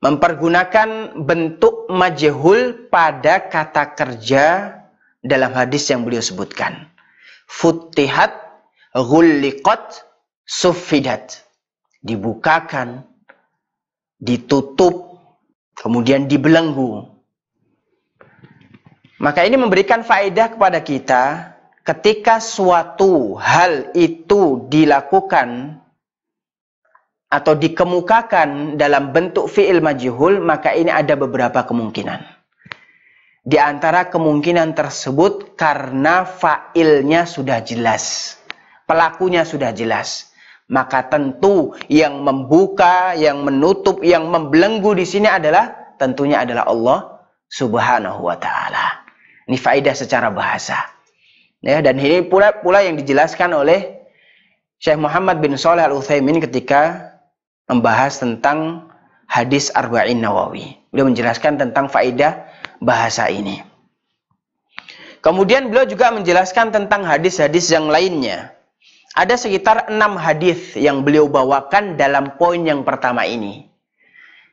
Mempergunakan 0.00 1.20
bentuk 1.28 1.92
majhul 1.92 2.88
pada 2.88 3.52
kata 3.52 3.92
kerja 3.92 4.80
dalam 5.20 5.52
hadis 5.52 5.92
yang 5.92 6.08
beliau 6.08 6.24
sebutkan. 6.24 6.88
Futihat, 7.44 8.32
gulliqat, 8.96 10.08
sufidat. 10.48 11.44
Dibukakan, 12.00 13.04
ditutup, 14.16 15.20
kemudian 15.76 16.24
dibelenggu. 16.32 17.09
Maka 19.20 19.44
ini 19.44 19.60
memberikan 19.60 20.00
faedah 20.00 20.56
kepada 20.56 20.80
kita 20.80 21.52
ketika 21.84 22.40
suatu 22.40 23.36
hal 23.36 23.92
itu 23.92 24.64
dilakukan 24.72 25.76
atau 27.30 27.52
dikemukakan 27.54 28.80
dalam 28.80 29.12
bentuk 29.12 29.46
fi'il 29.46 29.84
majhul, 29.84 30.40
maka 30.42 30.72
ini 30.72 30.88
ada 30.88 31.14
beberapa 31.20 31.62
kemungkinan. 31.68 32.20
Di 33.44 33.56
antara 33.60 34.08
kemungkinan 34.08 34.72
tersebut 34.72 35.52
karena 35.52 36.24
fa'ilnya 36.24 37.28
sudah 37.28 37.60
jelas. 37.60 38.36
Pelakunya 38.88 39.44
sudah 39.44 39.70
jelas. 39.76 40.32
Maka 40.70 41.10
tentu 41.10 41.74
yang 41.90 42.22
membuka, 42.22 43.18
yang 43.18 43.42
menutup, 43.42 44.00
yang 44.06 44.30
membelenggu 44.30 44.94
di 44.94 45.02
sini 45.02 45.26
adalah 45.26 45.94
tentunya 45.98 46.46
adalah 46.46 46.70
Allah 46.70 46.98
Subhanahu 47.50 48.30
wa 48.30 48.38
taala. 48.38 48.99
Ini 49.50 49.58
faedah 49.58 49.98
secara 49.98 50.30
bahasa. 50.30 50.78
Ya, 51.58 51.82
dan 51.82 51.98
ini 51.98 52.22
pula 52.22 52.62
pula 52.62 52.86
yang 52.86 52.94
dijelaskan 52.94 53.50
oleh 53.50 54.06
Syekh 54.78 54.94
Muhammad 54.94 55.42
bin 55.42 55.58
Saleh 55.58 55.82
Al 55.82 55.90
Utsaimin 55.90 56.38
ketika 56.38 57.18
membahas 57.66 58.22
tentang 58.22 58.86
hadis 59.26 59.74
Arba'in 59.74 60.22
Nawawi. 60.22 60.78
Beliau 60.94 61.10
menjelaskan 61.10 61.58
tentang 61.58 61.90
faedah 61.90 62.46
bahasa 62.78 63.26
ini. 63.26 63.58
Kemudian 65.18 65.66
beliau 65.66 65.82
juga 65.82 66.14
menjelaskan 66.14 66.70
tentang 66.70 67.02
hadis-hadis 67.02 67.74
yang 67.74 67.90
lainnya. 67.90 68.54
Ada 69.18 69.34
sekitar 69.34 69.90
enam 69.90 70.14
hadis 70.14 70.78
yang 70.78 71.02
beliau 71.02 71.26
bawakan 71.26 71.98
dalam 71.98 72.38
poin 72.38 72.62
yang 72.62 72.86
pertama 72.86 73.26
ini. 73.26 73.66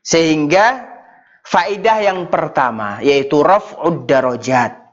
Sehingga 0.02 0.98
faedah 1.46 2.02
yang 2.02 2.34
pertama 2.34 2.98
yaitu 3.06 3.46
raf'ud 3.46 4.10
darajat 4.10 4.87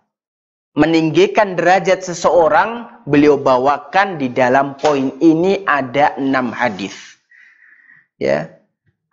meninggikan 0.74 1.54
derajat 1.54 2.02
seseorang, 2.02 3.02
beliau 3.06 3.38
bawakan 3.38 4.18
di 4.18 4.30
dalam 4.34 4.74
poin 4.74 5.14
ini 5.22 5.62
ada 5.64 6.18
enam 6.18 6.50
hadis. 6.50 7.18
Ya. 8.18 8.58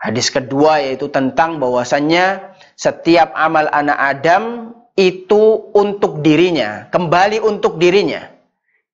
Hadis 0.02 0.34
kedua 0.34 0.82
yaitu 0.82 1.14
tentang 1.14 1.62
bahwasannya 1.62 2.58
setiap 2.74 3.38
amal 3.38 3.70
anak 3.70 3.98
Adam 4.02 4.74
itu 4.98 5.70
untuk 5.78 6.26
dirinya, 6.26 6.90
kembali 6.90 7.38
untuk 7.38 7.78
dirinya, 7.78 8.26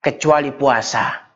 kecuali 0.03 0.51
puasa. 0.51 1.32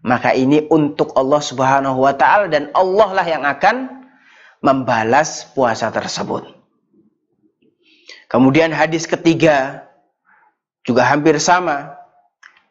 Maka 0.00 0.32
ini 0.32 0.64
untuk 0.72 1.12
Allah 1.12 1.44
Subhanahu 1.44 2.00
wa 2.00 2.16
taala 2.16 2.48
dan 2.48 2.72
Allah 2.72 3.08
lah 3.12 3.26
yang 3.28 3.44
akan 3.44 4.08
membalas 4.64 5.44
puasa 5.52 5.92
tersebut. 5.92 6.56
Kemudian 8.32 8.72
hadis 8.72 9.04
ketiga 9.04 9.89
juga 10.84 11.04
hampir 11.06 11.36
sama. 11.40 12.00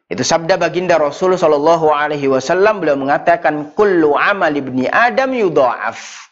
Itu 0.10 0.26
sabda 0.26 0.58
baginda 0.58 0.98
Rasul 0.98 1.38
Shallallahu 1.38 1.94
Alaihi 1.94 2.26
Wasallam 2.26 2.82
beliau 2.82 2.98
mengatakan 2.98 3.78
kullu 3.78 4.18
amal 4.18 4.50
ibni 4.58 4.90
Adam 4.90 5.38
yudhaaf. 5.38 6.30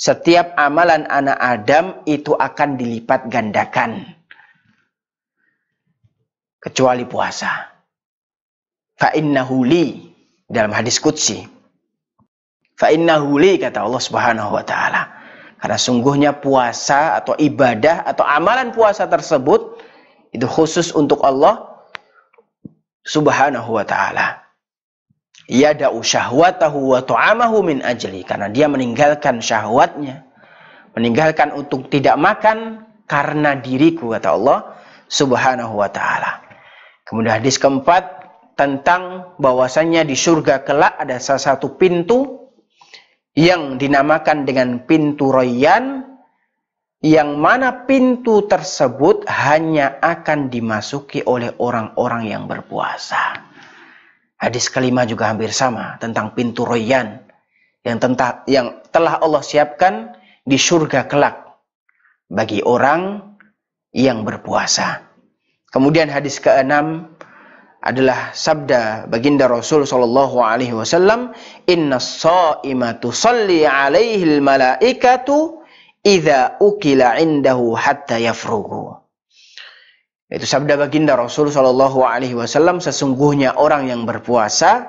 Setiap 0.00 0.56
amalan 0.56 1.04
anak 1.12 1.36
Adam 1.36 2.00
itu 2.08 2.32
akan 2.32 2.80
dilipat 2.80 3.28
gandakan. 3.28 4.08
Kecuali 6.56 7.04
puasa. 7.04 7.68
Fa 8.96 9.12
innahu 9.12 9.68
li 9.68 10.00
dalam 10.48 10.72
hadis 10.72 10.96
qudsi. 10.96 11.44
Fa 12.80 12.88
innahu 12.88 13.36
li 13.36 13.60
kata 13.60 13.84
Allah 13.84 14.00
Subhanahu 14.00 14.56
wa 14.56 14.64
taala. 14.64 15.20
Karena 15.60 15.76
sungguhnya 15.76 16.32
puasa 16.40 17.20
atau 17.20 17.36
ibadah 17.36 18.08
atau 18.08 18.24
amalan 18.24 18.72
puasa 18.72 19.04
tersebut 19.04 19.79
itu 20.30 20.46
khusus 20.46 20.94
untuk 20.94 21.22
Allah 21.26 21.82
Subhanahu 23.06 23.74
wa 23.74 23.84
taala. 23.86 24.46
Yada'u 25.50 25.98
syahwatahu 25.98 26.94
wa 26.94 27.00
tu'amahu 27.02 27.66
min 27.66 27.82
ajli 27.82 28.22
karena 28.22 28.46
dia 28.46 28.70
meninggalkan 28.70 29.42
syahwatnya, 29.42 30.22
meninggalkan 30.94 31.50
untuk 31.50 31.90
tidak 31.90 32.14
makan 32.14 32.86
karena 33.10 33.58
diriku 33.58 34.14
kata 34.14 34.30
Allah 34.30 34.58
Subhanahu 35.10 35.74
wa 35.74 35.90
taala. 35.90 36.46
Kemudian 37.02 37.42
hadis 37.42 37.58
keempat 37.58 38.22
tentang 38.54 39.34
bahwasannya 39.42 40.06
di 40.06 40.14
surga 40.14 40.62
kelak 40.62 40.94
ada 41.02 41.18
salah 41.18 41.56
satu 41.56 41.74
pintu 41.74 42.46
yang 43.34 43.80
dinamakan 43.80 44.46
dengan 44.46 44.86
pintu 44.86 45.34
Rayyan 45.34 46.09
yang 47.00 47.40
mana 47.40 47.88
pintu 47.88 48.44
tersebut 48.44 49.24
hanya 49.24 49.96
akan 50.04 50.52
dimasuki 50.52 51.24
oleh 51.24 51.56
orang-orang 51.56 52.28
yang 52.28 52.44
berpuasa. 52.44 53.40
Hadis 54.36 54.68
kelima 54.68 55.08
juga 55.08 55.32
hampir 55.32 55.52
sama 55.52 55.96
tentang 56.00 56.36
pintu 56.36 56.64
royan 56.64 57.24
yang 57.84 57.96
tentang 57.96 58.44
yang 58.44 58.84
telah 58.92 59.16
Allah 59.20 59.40
siapkan 59.40 60.12
di 60.44 60.60
surga 60.60 61.08
kelak 61.08 61.56
bagi 62.28 62.60
orang 62.60 63.36
yang 63.96 64.24
berpuasa. 64.24 65.00
Kemudian 65.72 66.12
hadis 66.12 66.36
keenam 66.36 67.16
adalah 67.80 68.36
sabda 68.36 69.08
baginda 69.08 69.48
Rasul 69.48 69.88
sallallahu 69.88 70.36
alaihi 70.44 70.76
wasallam, 70.76 71.32
"Inna 71.64 71.96
shaimatu 71.96 73.08
salli 73.08 73.64
alaihi 73.64 74.36
al-malaikatu 74.36 75.59
idza 76.04 76.60
ukila 76.60 77.16
indahu 77.20 77.76
hatta 77.76 78.16
yafrugu. 78.20 78.96
Itu 80.30 80.46
sabda 80.46 80.78
baginda 80.78 81.18
Rasul 81.18 81.50
Shallallahu 81.50 82.06
Alaihi 82.06 82.38
Wasallam 82.38 82.78
sesungguhnya 82.78 83.58
orang 83.58 83.90
yang 83.90 84.06
berpuasa 84.06 84.86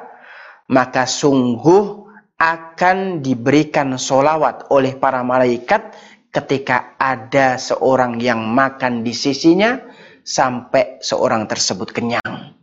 maka 0.69 1.09
sungguh 1.09 2.05
akan 2.37 3.25
diberikan 3.25 3.97
solawat 3.97 4.69
oleh 4.69 4.97
para 4.97 5.25
malaikat 5.25 5.97
ketika 6.29 6.93
ada 7.01 7.57
seorang 7.57 8.21
yang 8.21 8.45
makan 8.53 9.01
di 9.01 9.17
sisinya 9.17 9.81
sampai 10.21 11.01
seorang 11.01 11.49
tersebut 11.49 11.89
kenyang 11.89 12.61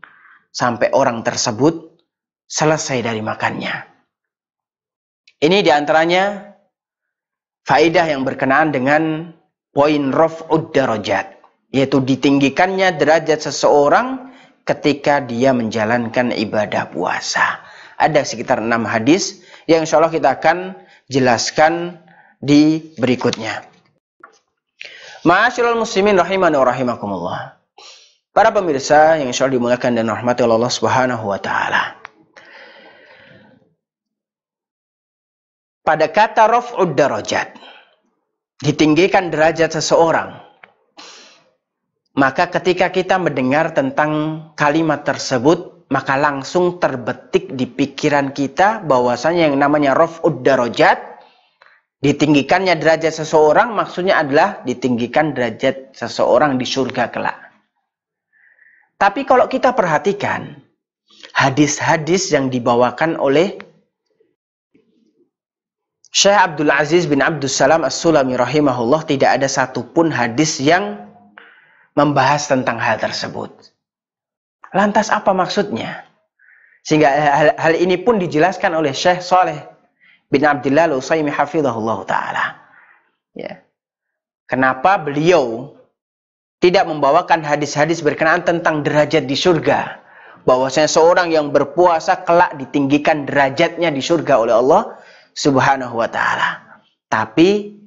sampai 0.59 0.91
orang 0.95 1.23
tersebut 1.23 1.99
selesai 2.49 3.05
dari 3.05 3.21
makannya. 3.21 3.75
Ini 5.39 5.63
di 5.63 5.71
antaranya 5.71 6.48
Faidah 7.69 8.09
yang 8.09 8.25
berkenaan 8.25 8.73
dengan 8.73 9.37
poin 9.77 10.09
raf'ud 10.09 10.73
darajat. 10.73 11.37
Yaitu 11.69 12.01
ditinggikannya 12.01 12.97
derajat 12.97 13.45
seseorang 13.45 14.33
ketika 14.65 15.21
dia 15.21 15.53
menjalankan 15.53 16.33
ibadah 16.33 16.89
puasa. 16.89 17.61
Ada 18.01 18.25
sekitar 18.25 18.65
enam 18.65 18.89
hadis 18.89 19.45
yang 19.69 19.85
insya 19.85 20.01
Allah 20.01 20.09
kita 20.09 20.41
akan 20.41 20.81
jelaskan 21.13 22.01
di 22.41 22.95
berikutnya. 22.97 23.69
Ma'asyiral 25.29 25.77
muslimin 25.77 26.17
rahiman 26.17 26.49
wa 26.57 26.65
rahimakumullah. 26.65 27.61
Para 28.33 28.49
pemirsa 28.49 29.21
yang 29.21 29.29
insya 29.29 29.45
Allah 29.45 29.61
dimulakan 29.61 29.93
dan 29.93 30.09
rahmati 30.09 30.41
Allah 30.41 30.73
subhanahu 30.73 31.29
wa 31.29 31.37
ta'ala. 31.37 31.98
Pada 35.89 36.13
kata 36.13 36.45
raf'ud 36.53 36.93
darajat 36.93 37.57
ditinggikan 38.61 39.33
derajat 39.33 39.73
seseorang 39.81 40.37
maka 42.13 42.53
ketika 42.53 42.93
kita 42.93 43.17
mendengar 43.17 43.73
tentang 43.73 44.53
kalimat 44.53 45.09
tersebut 45.09 45.89
maka 45.89 46.21
langsung 46.21 46.77
terbetik 46.77 47.57
di 47.57 47.65
pikiran 47.65 48.37
kita 48.37 48.85
bahwasanya 48.85 49.49
yang 49.49 49.57
namanya 49.57 49.97
raf'ud 49.97 50.45
darajat 50.45 51.01
ditinggikannya 52.05 52.77
derajat 52.77 53.25
seseorang 53.25 53.73
maksudnya 53.73 54.21
adalah 54.21 54.61
ditinggikan 54.69 55.33
derajat 55.33 55.97
seseorang 55.97 56.61
di 56.61 56.67
surga 56.69 57.09
kelak. 57.11 57.39
Tapi 58.99 59.25
kalau 59.25 59.49
kita 59.49 59.73
perhatikan 59.73 60.59
hadis-hadis 61.33 62.35
yang 62.35 62.51
dibawakan 62.53 63.17
oleh 63.17 63.57
Syekh 66.19 66.35
Abdul 66.35 66.75
Aziz 66.75 67.07
bin 67.07 67.23
Abdul 67.23 67.47
Salam 67.47 67.87
As-Sulami 67.87 68.35
rahimahullah 68.35 69.07
tidak 69.07 69.39
ada 69.39 69.47
satupun 69.47 70.11
hadis 70.11 70.59
yang 70.59 71.07
membahas 71.95 72.51
tentang 72.51 72.83
hal 72.83 72.99
tersebut. 72.99 73.55
Lantas 74.75 75.15
apa 75.15 75.31
maksudnya? 75.31 76.03
Sehingga 76.83 77.07
hal, 77.07 77.49
hal 77.55 77.75
ini 77.79 78.03
pun 78.03 78.19
dijelaskan 78.19 78.75
oleh 78.75 78.91
Syekh 78.91 79.23
Saleh 79.23 79.63
bin 80.27 80.43
Abdullah 80.43 80.91
Al-Usaimi 80.91 81.31
hafizahullah 81.31 82.03
taala. 82.03 82.67
Ya. 83.39 83.63
Kenapa 84.51 84.99
beliau 84.99 85.79
tidak 86.59 86.91
membawakan 86.91 87.47
hadis-hadis 87.47 88.03
berkenaan 88.03 88.43
tentang 88.43 88.83
derajat 88.83 89.23
di 89.23 89.39
surga? 89.39 90.03
Bahwasanya 90.43 90.91
seorang 90.91 91.31
yang 91.31 91.55
berpuasa 91.55 92.27
kelak 92.27 92.59
ditinggikan 92.59 93.23
derajatnya 93.23 93.95
di 93.95 94.03
surga 94.03 94.35
oleh 94.35 94.59
Allah 94.59 94.98
Subhanahu 95.39 96.03
wa 96.03 96.11
taala. 96.11 96.83
Tapi 97.07 97.79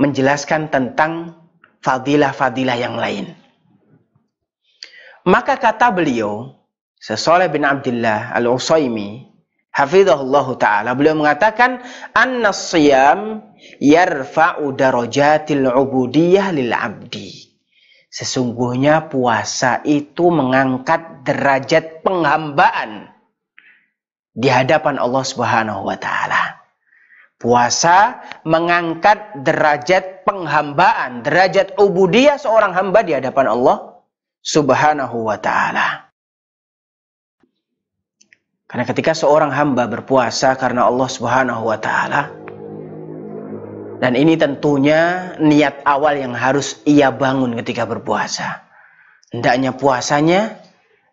menjelaskan 0.00 0.72
tentang 0.72 1.36
fadilah-fadilah 1.84 2.76
yang 2.80 2.96
lain. 2.96 3.36
Maka 5.28 5.60
kata 5.60 5.92
beliau, 5.92 6.56
Sesoleh 6.96 7.52
bin 7.52 7.68
Abdullah 7.68 8.32
Al-Usaimi, 8.32 9.28
Hafizahullah 9.70 10.46
Ta'ala, 10.56 10.90
beliau 10.96 11.16
mengatakan, 11.20 11.84
Anna 12.16 12.56
siyam 12.56 13.44
yarfa'u 13.76 14.72
darajatil 14.72 15.68
ubudiyah 15.68 16.56
lil 16.56 16.72
abdi. 16.72 17.52
Sesungguhnya 18.10 19.06
puasa 19.06 19.84
itu 19.84 20.32
mengangkat 20.32 21.22
derajat 21.22 22.02
penghambaan 22.02 23.09
di 24.34 24.48
hadapan 24.48 24.96
Allah 24.96 25.24
Subhanahu 25.26 25.86
wa 25.86 25.96
taala. 25.98 26.60
Puasa 27.40 28.20
mengangkat 28.44 29.40
derajat 29.40 30.28
penghambaan, 30.28 31.24
derajat 31.24 31.80
ubudiyah 31.80 32.36
seorang 32.36 32.76
hamba 32.76 33.00
di 33.00 33.16
hadapan 33.16 33.48
Allah 33.48 34.04
Subhanahu 34.44 35.24
wa 35.24 35.40
taala. 35.40 36.12
Karena 38.68 38.84
ketika 38.86 39.16
seorang 39.16 39.50
hamba 39.50 39.88
berpuasa 39.90 40.54
karena 40.54 40.86
Allah 40.86 41.08
Subhanahu 41.10 41.64
wa 41.64 41.78
taala, 41.80 42.30
dan 44.00 44.16
ini 44.16 44.38
tentunya 44.38 45.34
niat 45.36 45.84
awal 45.84 46.16
yang 46.16 46.32
harus 46.32 46.80
ia 46.88 47.12
bangun 47.12 47.52
ketika 47.60 47.84
berpuasa. 47.84 48.64
Hendaknya 49.28 49.76
puasanya 49.76 50.56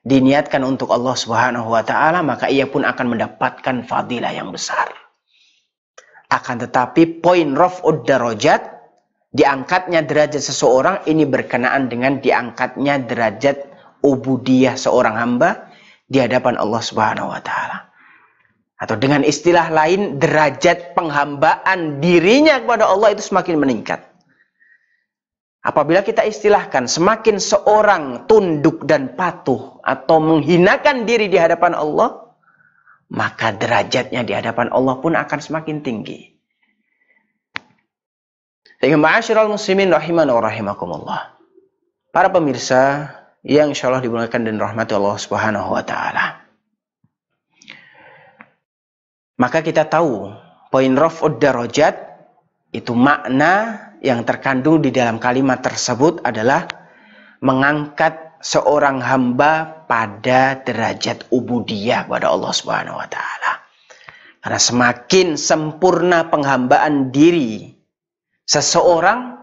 diniatkan 0.08 0.64
untuk 0.64 0.88
Allah 0.96 1.14
Subhanahu 1.20 1.68
wa 1.68 1.84
taala, 1.84 2.24
maka 2.24 2.48
ia 2.48 2.64
pun 2.64 2.88
akan 2.88 3.12
mendapatkan 3.12 3.84
fadilah 3.84 4.32
yang 4.32 4.56
besar. 4.56 4.88
Akan 6.32 6.64
tetapi 6.64 7.20
poin 7.20 7.52
raf'ud 7.56 8.08
darajat 8.08 8.72
diangkatnya 9.36 10.08
derajat 10.08 10.40
seseorang 10.40 11.04
ini 11.08 11.28
berkenaan 11.28 11.92
dengan 11.92 12.24
diangkatnya 12.24 13.04
derajat 13.04 13.68
ubudiyah 14.00 14.80
seorang 14.80 15.20
hamba 15.20 15.68
di 16.08 16.24
hadapan 16.24 16.56
Allah 16.56 16.80
Subhanahu 16.80 17.28
wa 17.28 17.42
taala. 17.44 17.92
Atau 18.78 18.96
dengan 18.96 19.26
istilah 19.26 19.74
lain, 19.74 20.22
derajat 20.22 20.94
penghambaan 20.94 21.98
dirinya 21.98 22.62
kepada 22.62 22.86
Allah 22.88 23.12
itu 23.18 23.26
semakin 23.26 23.58
meningkat. 23.58 24.06
Apabila 25.66 26.06
kita 26.06 26.24
istilahkan 26.24 26.88
semakin 26.88 27.42
seorang 27.42 28.30
tunduk 28.30 28.88
dan 28.88 29.18
patuh 29.18 29.82
atau 29.84 30.22
menghinakan 30.22 31.04
diri 31.04 31.28
di 31.28 31.36
hadapan 31.36 31.76
Allah, 31.76 32.28
maka 33.12 33.52
derajatnya 33.56 34.24
di 34.24 34.34
hadapan 34.36 34.72
Allah 34.72 34.96
pun 35.00 35.16
akan 35.16 35.40
semakin 35.40 35.84
tinggi. 35.84 36.38
Sehingga 38.78 39.00
ma'asyiral 39.02 39.50
muslimin 39.50 39.90
rahiman 39.90 40.30
wa 40.30 40.42
rahimakumullah. 40.44 41.22
Para 42.14 42.30
pemirsa 42.30 43.10
yang 43.42 43.74
insyaallah 43.74 44.04
dimuliakan 44.04 44.46
dan 44.46 44.62
rahmati 44.62 44.94
Allah 44.94 45.18
Subhanahu 45.18 45.74
wa 45.74 45.82
taala. 45.82 46.46
Maka 49.38 49.62
kita 49.62 49.86
tahu 49.86 50.34
poin 50.74 50.94
raf'ud 50.98 51.38
darajat 51.38 51.96
itu 52.74 52.92
makna 52.92 53.87
yang 54.02 54.24
terkandung 54.24 54.82
di 54.82 54.94
dalam 54.94 55.18
kalimat 55.18 55.62
tersebut 55.62 56.22
adalah 56.22 56.68
mengangkat 57.42 58.38
seorang 58.42 59.02
hamba 59.02 59.86
pada 59.90 60.62
derajat 60.62 61.26
ubudiyah 61.34 62.06
kepada 62.06 62.30
Allah 62.30 62.54
Subhanahu 62.54 62.98
wa 62.98 63.08
taala. 63.10 63.52
Karena 64.42 64.60
semakin 64.62 65.28
sempurna 65.36 66.30
penghambaan 66.30 67.10
diri 67.10 67.74
seseorang, 68.46 69.36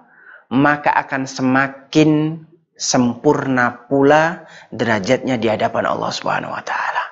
maka 0.54 0.94
akan 0.94 1.26
semakin 1.26 2.40
sempurna 2.74 3.86
pula 3.86 4.46
derajatnya 4.70 5.38
di 5.38 5.50
hadapan 5.50 5.84
Allah 5.90 6.10
Subhanahu 6.14 6.54
wa 6.54 6.62
taala. 6.62 7.04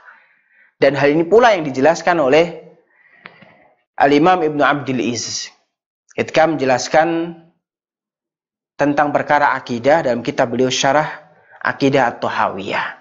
Dan 0.78 0.98
hal 0.98 1.14
ini 1.14 1.22
pula 1.26 1.54
yang 1.54 1.62
dijelaskan 1.62 2.18
oleh 2.18 2.58
Al-Imam 3.98 4.42
Ibnu 4.42 4.62
Abdul 4.66 4.98
Iz 4.98 5.46
ketika 6.16 6.48
menjelaskan 6.48 7.38
tentang 8.76 9.12
perkara 9.12 9.56
akidah 9.56 10.04
dalam 10.04 10.24
kitab 10.24 10.52
beliau 10.52 10.72
syarah 10.72 11.22
akidah 11.62 12.16
atau 12.16 12.26
hawiyah. 12.26 12.98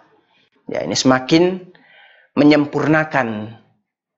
Ya, 0.70 0.86
ini 0.86 0.94
semakin 0.96 1.74
menyempurnakan 2.38 3.58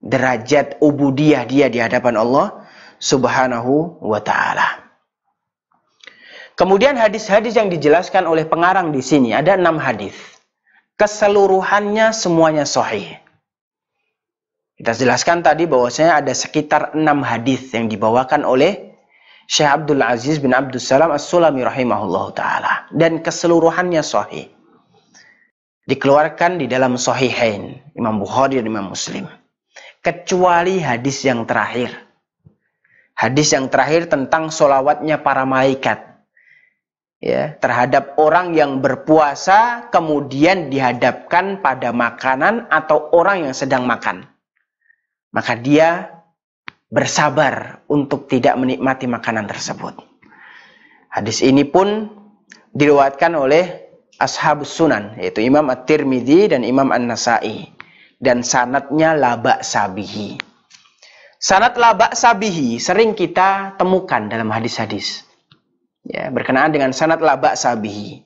derajat 0.04 0.84
ubudiyah 0.84 1.48
dia 1.48 1.72
di 1.72 1.80
hadapan 1.80 2.20
Allah 2.20 2.68
Subhanahu 3.00 4.04
wa 4.04 4.20
taala. 4.20 4.84
Kemudian 6.54 6.94
hadis-hadis 6.94 7.58
yang 7.58 7.74
dijelaskan 7.74 8.30
oleh 8.30 8.46
pengarang 8.46 8.94
di 8.94 9.02
sini 9.02 9.34
ada 9.34 9.58
enam 9.58 9.82
hadis. 9.82 10.14
Keseluruhannya 11.02 12.14
semuanya 12.14 12.70
sahih. 12.70 13.18
Kita 14.84 15.00
jelaskan 15.00 15.40
tadi 15.40 15.64
bahwasanya 15.64 16.20
ada 16.20 16.36
sekitar 16.36 16.92
enam 16.92 17.24
hadis 17.24 17.72
yang 17.72 17.88
dibawakan 17.88 18.44
oleh 18.44 19.00
Syekh 19.48 19.72
Abdul 19.80 20.04
Aziz 20.04 20.44
bin 20.44 20.52
Abdul 20.52 20.84
Salam 20.84 21.16
As-Sulami 21.16 21.64
rahimahullah 21.64 22.36
taala 22.36 22.74
dan 22.92 23.24
keseluruhannya 23.24 24.04
sahih. 24.04 24.52
Dikeluarkan 25.88 26.60
di 26.60 26.68
dalam 26.68 27.00
sahihain 27.00 27.80
Imam 27.96 28.20
Bukhari 28.20 28.60
dan 28.60 28.68
Imam 28.68 28.92
Muslim. 28.92 29.24
Kecuali 30.04 30.84
hadis 30.84 31.24
yang 31.24 31.48
terakhir. 31.48 31.88
Hadis 33.16 33.56
yang 33.56 33.72
terakhir 33.72 34.12
tentang 34.12 34.52
solawatnya 34.52 35.24
para 35.24 35.48
malaikat 35.48 36.28
ya 37.24 37.56
terhadap 37.56 38.20
orang 38.20 38.52
yang 38.52 38.84
berpuasa 38.84 39.88
kemudian 39.96 40.68
dihadapkan 40.68 41.64
pada 41.64 41.96
makanan 41.96 42.68
atau 42.68 43.16
orang 43.16 43.48
yang 43.48 43.56
sedang 43.56 43.88
makan 43.88 44.28
maka 45.34 45.58
dia 45.58 46.14
bersabar 46.94 47.82
untuk 47.90 48.30
tidak 48.30 48.54
menikmati 48.54 49.10
makanan 49.10 49.50
tersebut. 49.50 49.98
Hadis 51.10 51.42
ini 51.42 51.66
pun 51.66 52.06
diriwayatkan 52.78 53.34
oleh 53.34 53.82
Ashabus 54.22 54.70
Sunan, 54.70 55.18
yaitu 55.18 55.42
Imam 55.42 55.66
At-Tirmidzi 55.74 56.54
dan 56.54 56.62
Imam 56.62 56.94
An-Nasai. 56.94 57.74
Dan 58.24 58.40
sanatnya 58.40 59.18
labak 59.18 59.68
sabihi. 59.68 60.40
Sanat 61.36 61.76
labak 61.76 62.16
sabihi 62.16 62.80
sering 62.80 63.20
kita 63.20 63.76
temukan 63.76 64.32
dalam 64.32 64.48
hadis-hadis. 64.48 65.28
Ya, 66.08 66.32
berkenaan 66.32 66.72
dengan 66.72 66.96
sanat 66.96 67.20
labak 67.20 67.60
sabihi. 67.60 68.24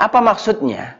Apa 0.00 0.24
maksudnya? 0.24 0.96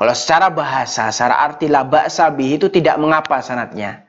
Kalau 0.00 0.14
secara 0.16 0.48
bahasa, 0.48 1.12
secara 1.12 1.44
arti 1.44 1.68
labak 1.68 2.08
sabihi 2.08 2.56
itu 2.56 2.72
tidak 2.72 2.96
mengapa 2.96 3.44
sanatnya 3.44 4.08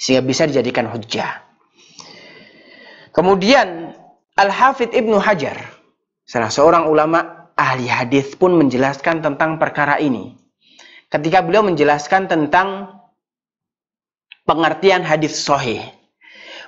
sehingga 0.00 0.24
bisa 0.24 0.48
dijadikan 0.48 0.88
hujjah. 0.88 1.44
Kemudian 3.12 3.92
Al-Hafidh 4.40 4.96
Ibnu 4.96 5.20
Hajar, 5.20 5.60
salah 6.24 6.48
seorang 6.48 6.88
ulama 6.88 7.52
ahli 7.52 7.84
hadis 7.84 8.32
pun 8.32 8.56
menjelaskan 8.56 9.20
tentang 9.20 9.60
perkara 9.60 10.00
ini. 10.00 10.40
Ketika 11.12 11.44
beliau 11.44 11.60
menjelaskan 11.60 12.32
tentang 12.32 12.96
pengertian 14.48 15.04
hadis 15.04 15.36
sahih. 15.36 15.84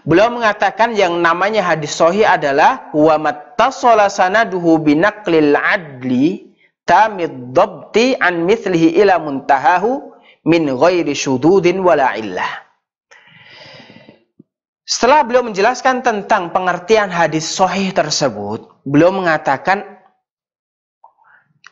Beliau 0.02 0.34
mengatakan 0.34 0.92
yang 0.98 1.22
namanya 1.22 1.62
hadis 1.62 1.94
sahih 1.94 2.26
adalah 2.26 2.90
wa 2.90 3.16
mattasala 3.22 4.10
sanaduhu 4.10 4.82
binaqlil 4.82 5.54
adli 5.54 6.52
tamid 6.82 7.54
dhabti 7.54 8.18
an 8.18 8.42
mithlihi 8.42 8.98
ila 8.98 9.22
muntahahu 9.22 10.10
min 10.42 10.66
ghairi 10.74 11.14
syududin 11.14 11.80
wala 11.86 12.18
illah. 12.18 12.71
Setelah 15.02 15.26
beliau 15.26 15.42
menjelaskan 15.42 15.98
tentang 16.06 16.54
pengertian 16.54 17.10
hadis 17.10 17.42
sahih 17.42 17.90
tersebut, 17.90 18.70
beliau 18.86 19.10
mengatakan 19.10 19.82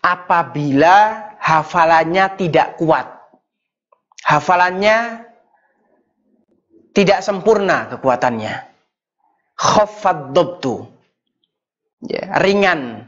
apabila 0.03 1.31
hafalannya 1.39 2.27
tidak 2.35 2.75
kuat, 2.75 3.07
hafalannya 4.27 5.31
tidak 6.91 7.23
sempurna 7.23 7.87
kekuatannya, 7.95 8.67
khaffad 9.55 10.35
dobtu, 10.35 10.91
ya, 12.03 12.35
ringan 12.43 13.07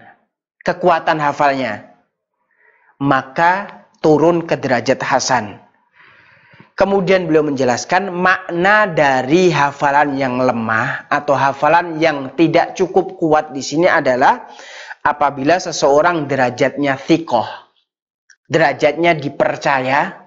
kekuatan 0.62 1.18
hafalnya, 1.18 1.98
maka 3.02 3.82
turun 3.98 4.46
ke 4.46 4.54
derajat 4.54 5.02
hasan. 5.02 5.58
Kemudian 6.83 7.31
beliau 7.31 7.47
menjelaskan 7.47 8.11
makna 8.11 8.90
dari 8.90 9.55
hafalan 9.55 10.18
yang 10.18 10.42
lemah 10.42 11.07
atau 11.07 11.38
hafalan 11.38 12.03
yang 12.03 12.35
tidak 12.35 12.75
cukup 12.75 13.23
kuat 13.23 13.55
di 13.55 13.62
sini 13.62 13.87
adalah 13.87 14.51
apabila 15.07 15.62
seseorang 15.62 16.27
derajatnya 16.27 16.99
thikoh, 16.99 17.47
derajatnya 18.51 19.14
dipercaya, 19.14 20.27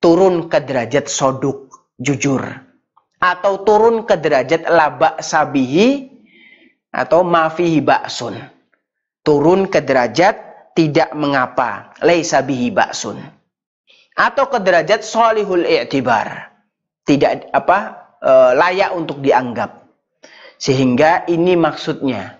turun 0.00 0.48
ke 0.48 0.64
derajat 0.64 1.12
soduk, 1.12 1.68
jujur. 2.00 2.40
Atau 3.20 3.60
turun 3.60 4.08
ke 4.08 4.16
derajat 4.16 4.72
laba 4.72 5.20
sabihi 5.20 6.08
atau 6.88 7.20
mafihi 7.20 7.84
baksun. 7.84 8.40
Turun 9.20 9.68
ke 9.68 9.84
derajat 9.84 10.72
tidak 10.72 11.12
mengapa, 11.12 11.92
laisa 12.00 12.40
bihi 12.40 12.72
baksun 12.72 13.41
atau 14.16 14.48
ke 14.48 14.58
derajat 14.60 15.00
solihul 15.04 15.64
i'tibar. 15.64 16.52
Tidak 17.02 17.50
apa 17.50 17.78
e, 18.22 18.32
layak 18.56 18.94
untuk 18.94 19.18
dianggap. 19.24 19.82
Sehingga 20.60 21.26
ini 21.26 21.58
maksudnya. 21.58 22.38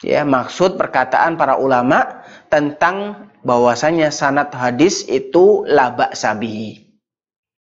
Ya, 0.00 0.24
maksud 0.24 0.80
perkataan 0.80 1.36
para 1.36 1.60
ulama 1.60 2.24
tentang 2.48 3.28
bahwasanya 3.44 4.08
sanad 4.08 4.48
hadis 4.48 5.04
itu 5.04 5.68
laba 5.68 6.16
sabihi. 6.16 6.88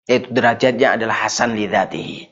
Yaitu 0.04 0.28
derajatnya 0.36 1.00
adalah 1.00 1.24
hasan 1.24 1.56
lidatihi. 1.56 2.28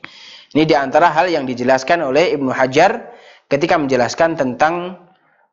Ini 0.53 0.63
di 0.69 0.75
antara 0.77 1.09
hal 1.09 1.33
yang 1.33 1.49
dijelaskan 1.49 2.05
oleh 2.05 2.29
Ibnu 2.37 2.53
Hajar 2.53 3.09
ketika 3.49 3.81
menjelaskan 3.81 4.37
tentang 4.37 5.01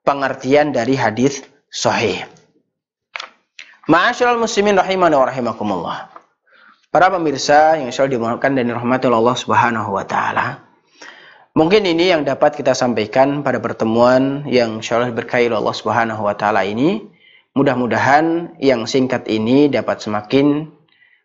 pengertian 0.04 0.76
dari 0.76 0.94
hadis 0.94 1.40
sahih. 1.72 2.28
Ma'asyiral 3.84 4.40
muslimin 4.40 4.80
rahimani 4.80 5.12
wa 5.12 5.28
rahimakumullah. 5.28 6.08
Para 6.88 7.12
pemirsa 7.12 7.76
yang 7.76 7.92
selalu 7.92 8.16
dimuliakan 8.16 8.56
dan 8.56 8.72
dirahmati 8.72 9.12
Allah 9.12 9.36
Subhanahu 9.36 9.92
wa 9.92 10.00
taala. 10.08 10.64
Mungkin 11.52 11.84
ini 11.84 12.08
yang 12.08 12.24
dapat 12.24 12.56
kita 12.56 12.72
sampaikan 12.72 13.44
pada 13.44 13.60
pertemuan 13.60 14.48
yang 14.48 14.80
insyaallah 14.80 15.12
berkahi 15.12 15.52
Allah 15.52 15.76
Subhanahu 15.76 16.24
wa 16.24 16.32
taala 16.32 16.64
ini. 16.64 17.04
Mudah-mudahan 17.52 18.56
yang 18.56 18.88
singkat 18.88 19.28
ini 19.28 19.68
dapat 19.68 20.00
semakin 20.00 20.64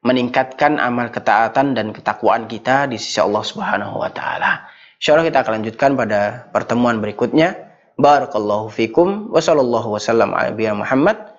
meningkatkan 0.03 0.83
amal 0.83 1.15
ketaatan 1.15 1.79
dan 1.79 1.95
ketakwaan 1.95 2.51
kita 2.51 2.91
di 2.91 2.99
sisi 2.99 3.23
Allah 3.23 3.39
Subhanahu 3.39 4.03
wa 4.03 4.11
taala. 4.11 4.67
Insyaallah 4.99 5.31
kita 5.31 5.47
akan 5.47 5.63
lanjutkan 5.63 5.95
pada 5.95 6.51
pertemuan 6.51 6.99
berikutnya. 6.99 7.55
Barakallahu 7.95 8.67
fikum 8.67 9.31
wa 9.31 9.39
sallallahu 9.39 9.95
wasallam 9.95 10.35
ala 10.35 10.51
Muhammad 10.75 11.38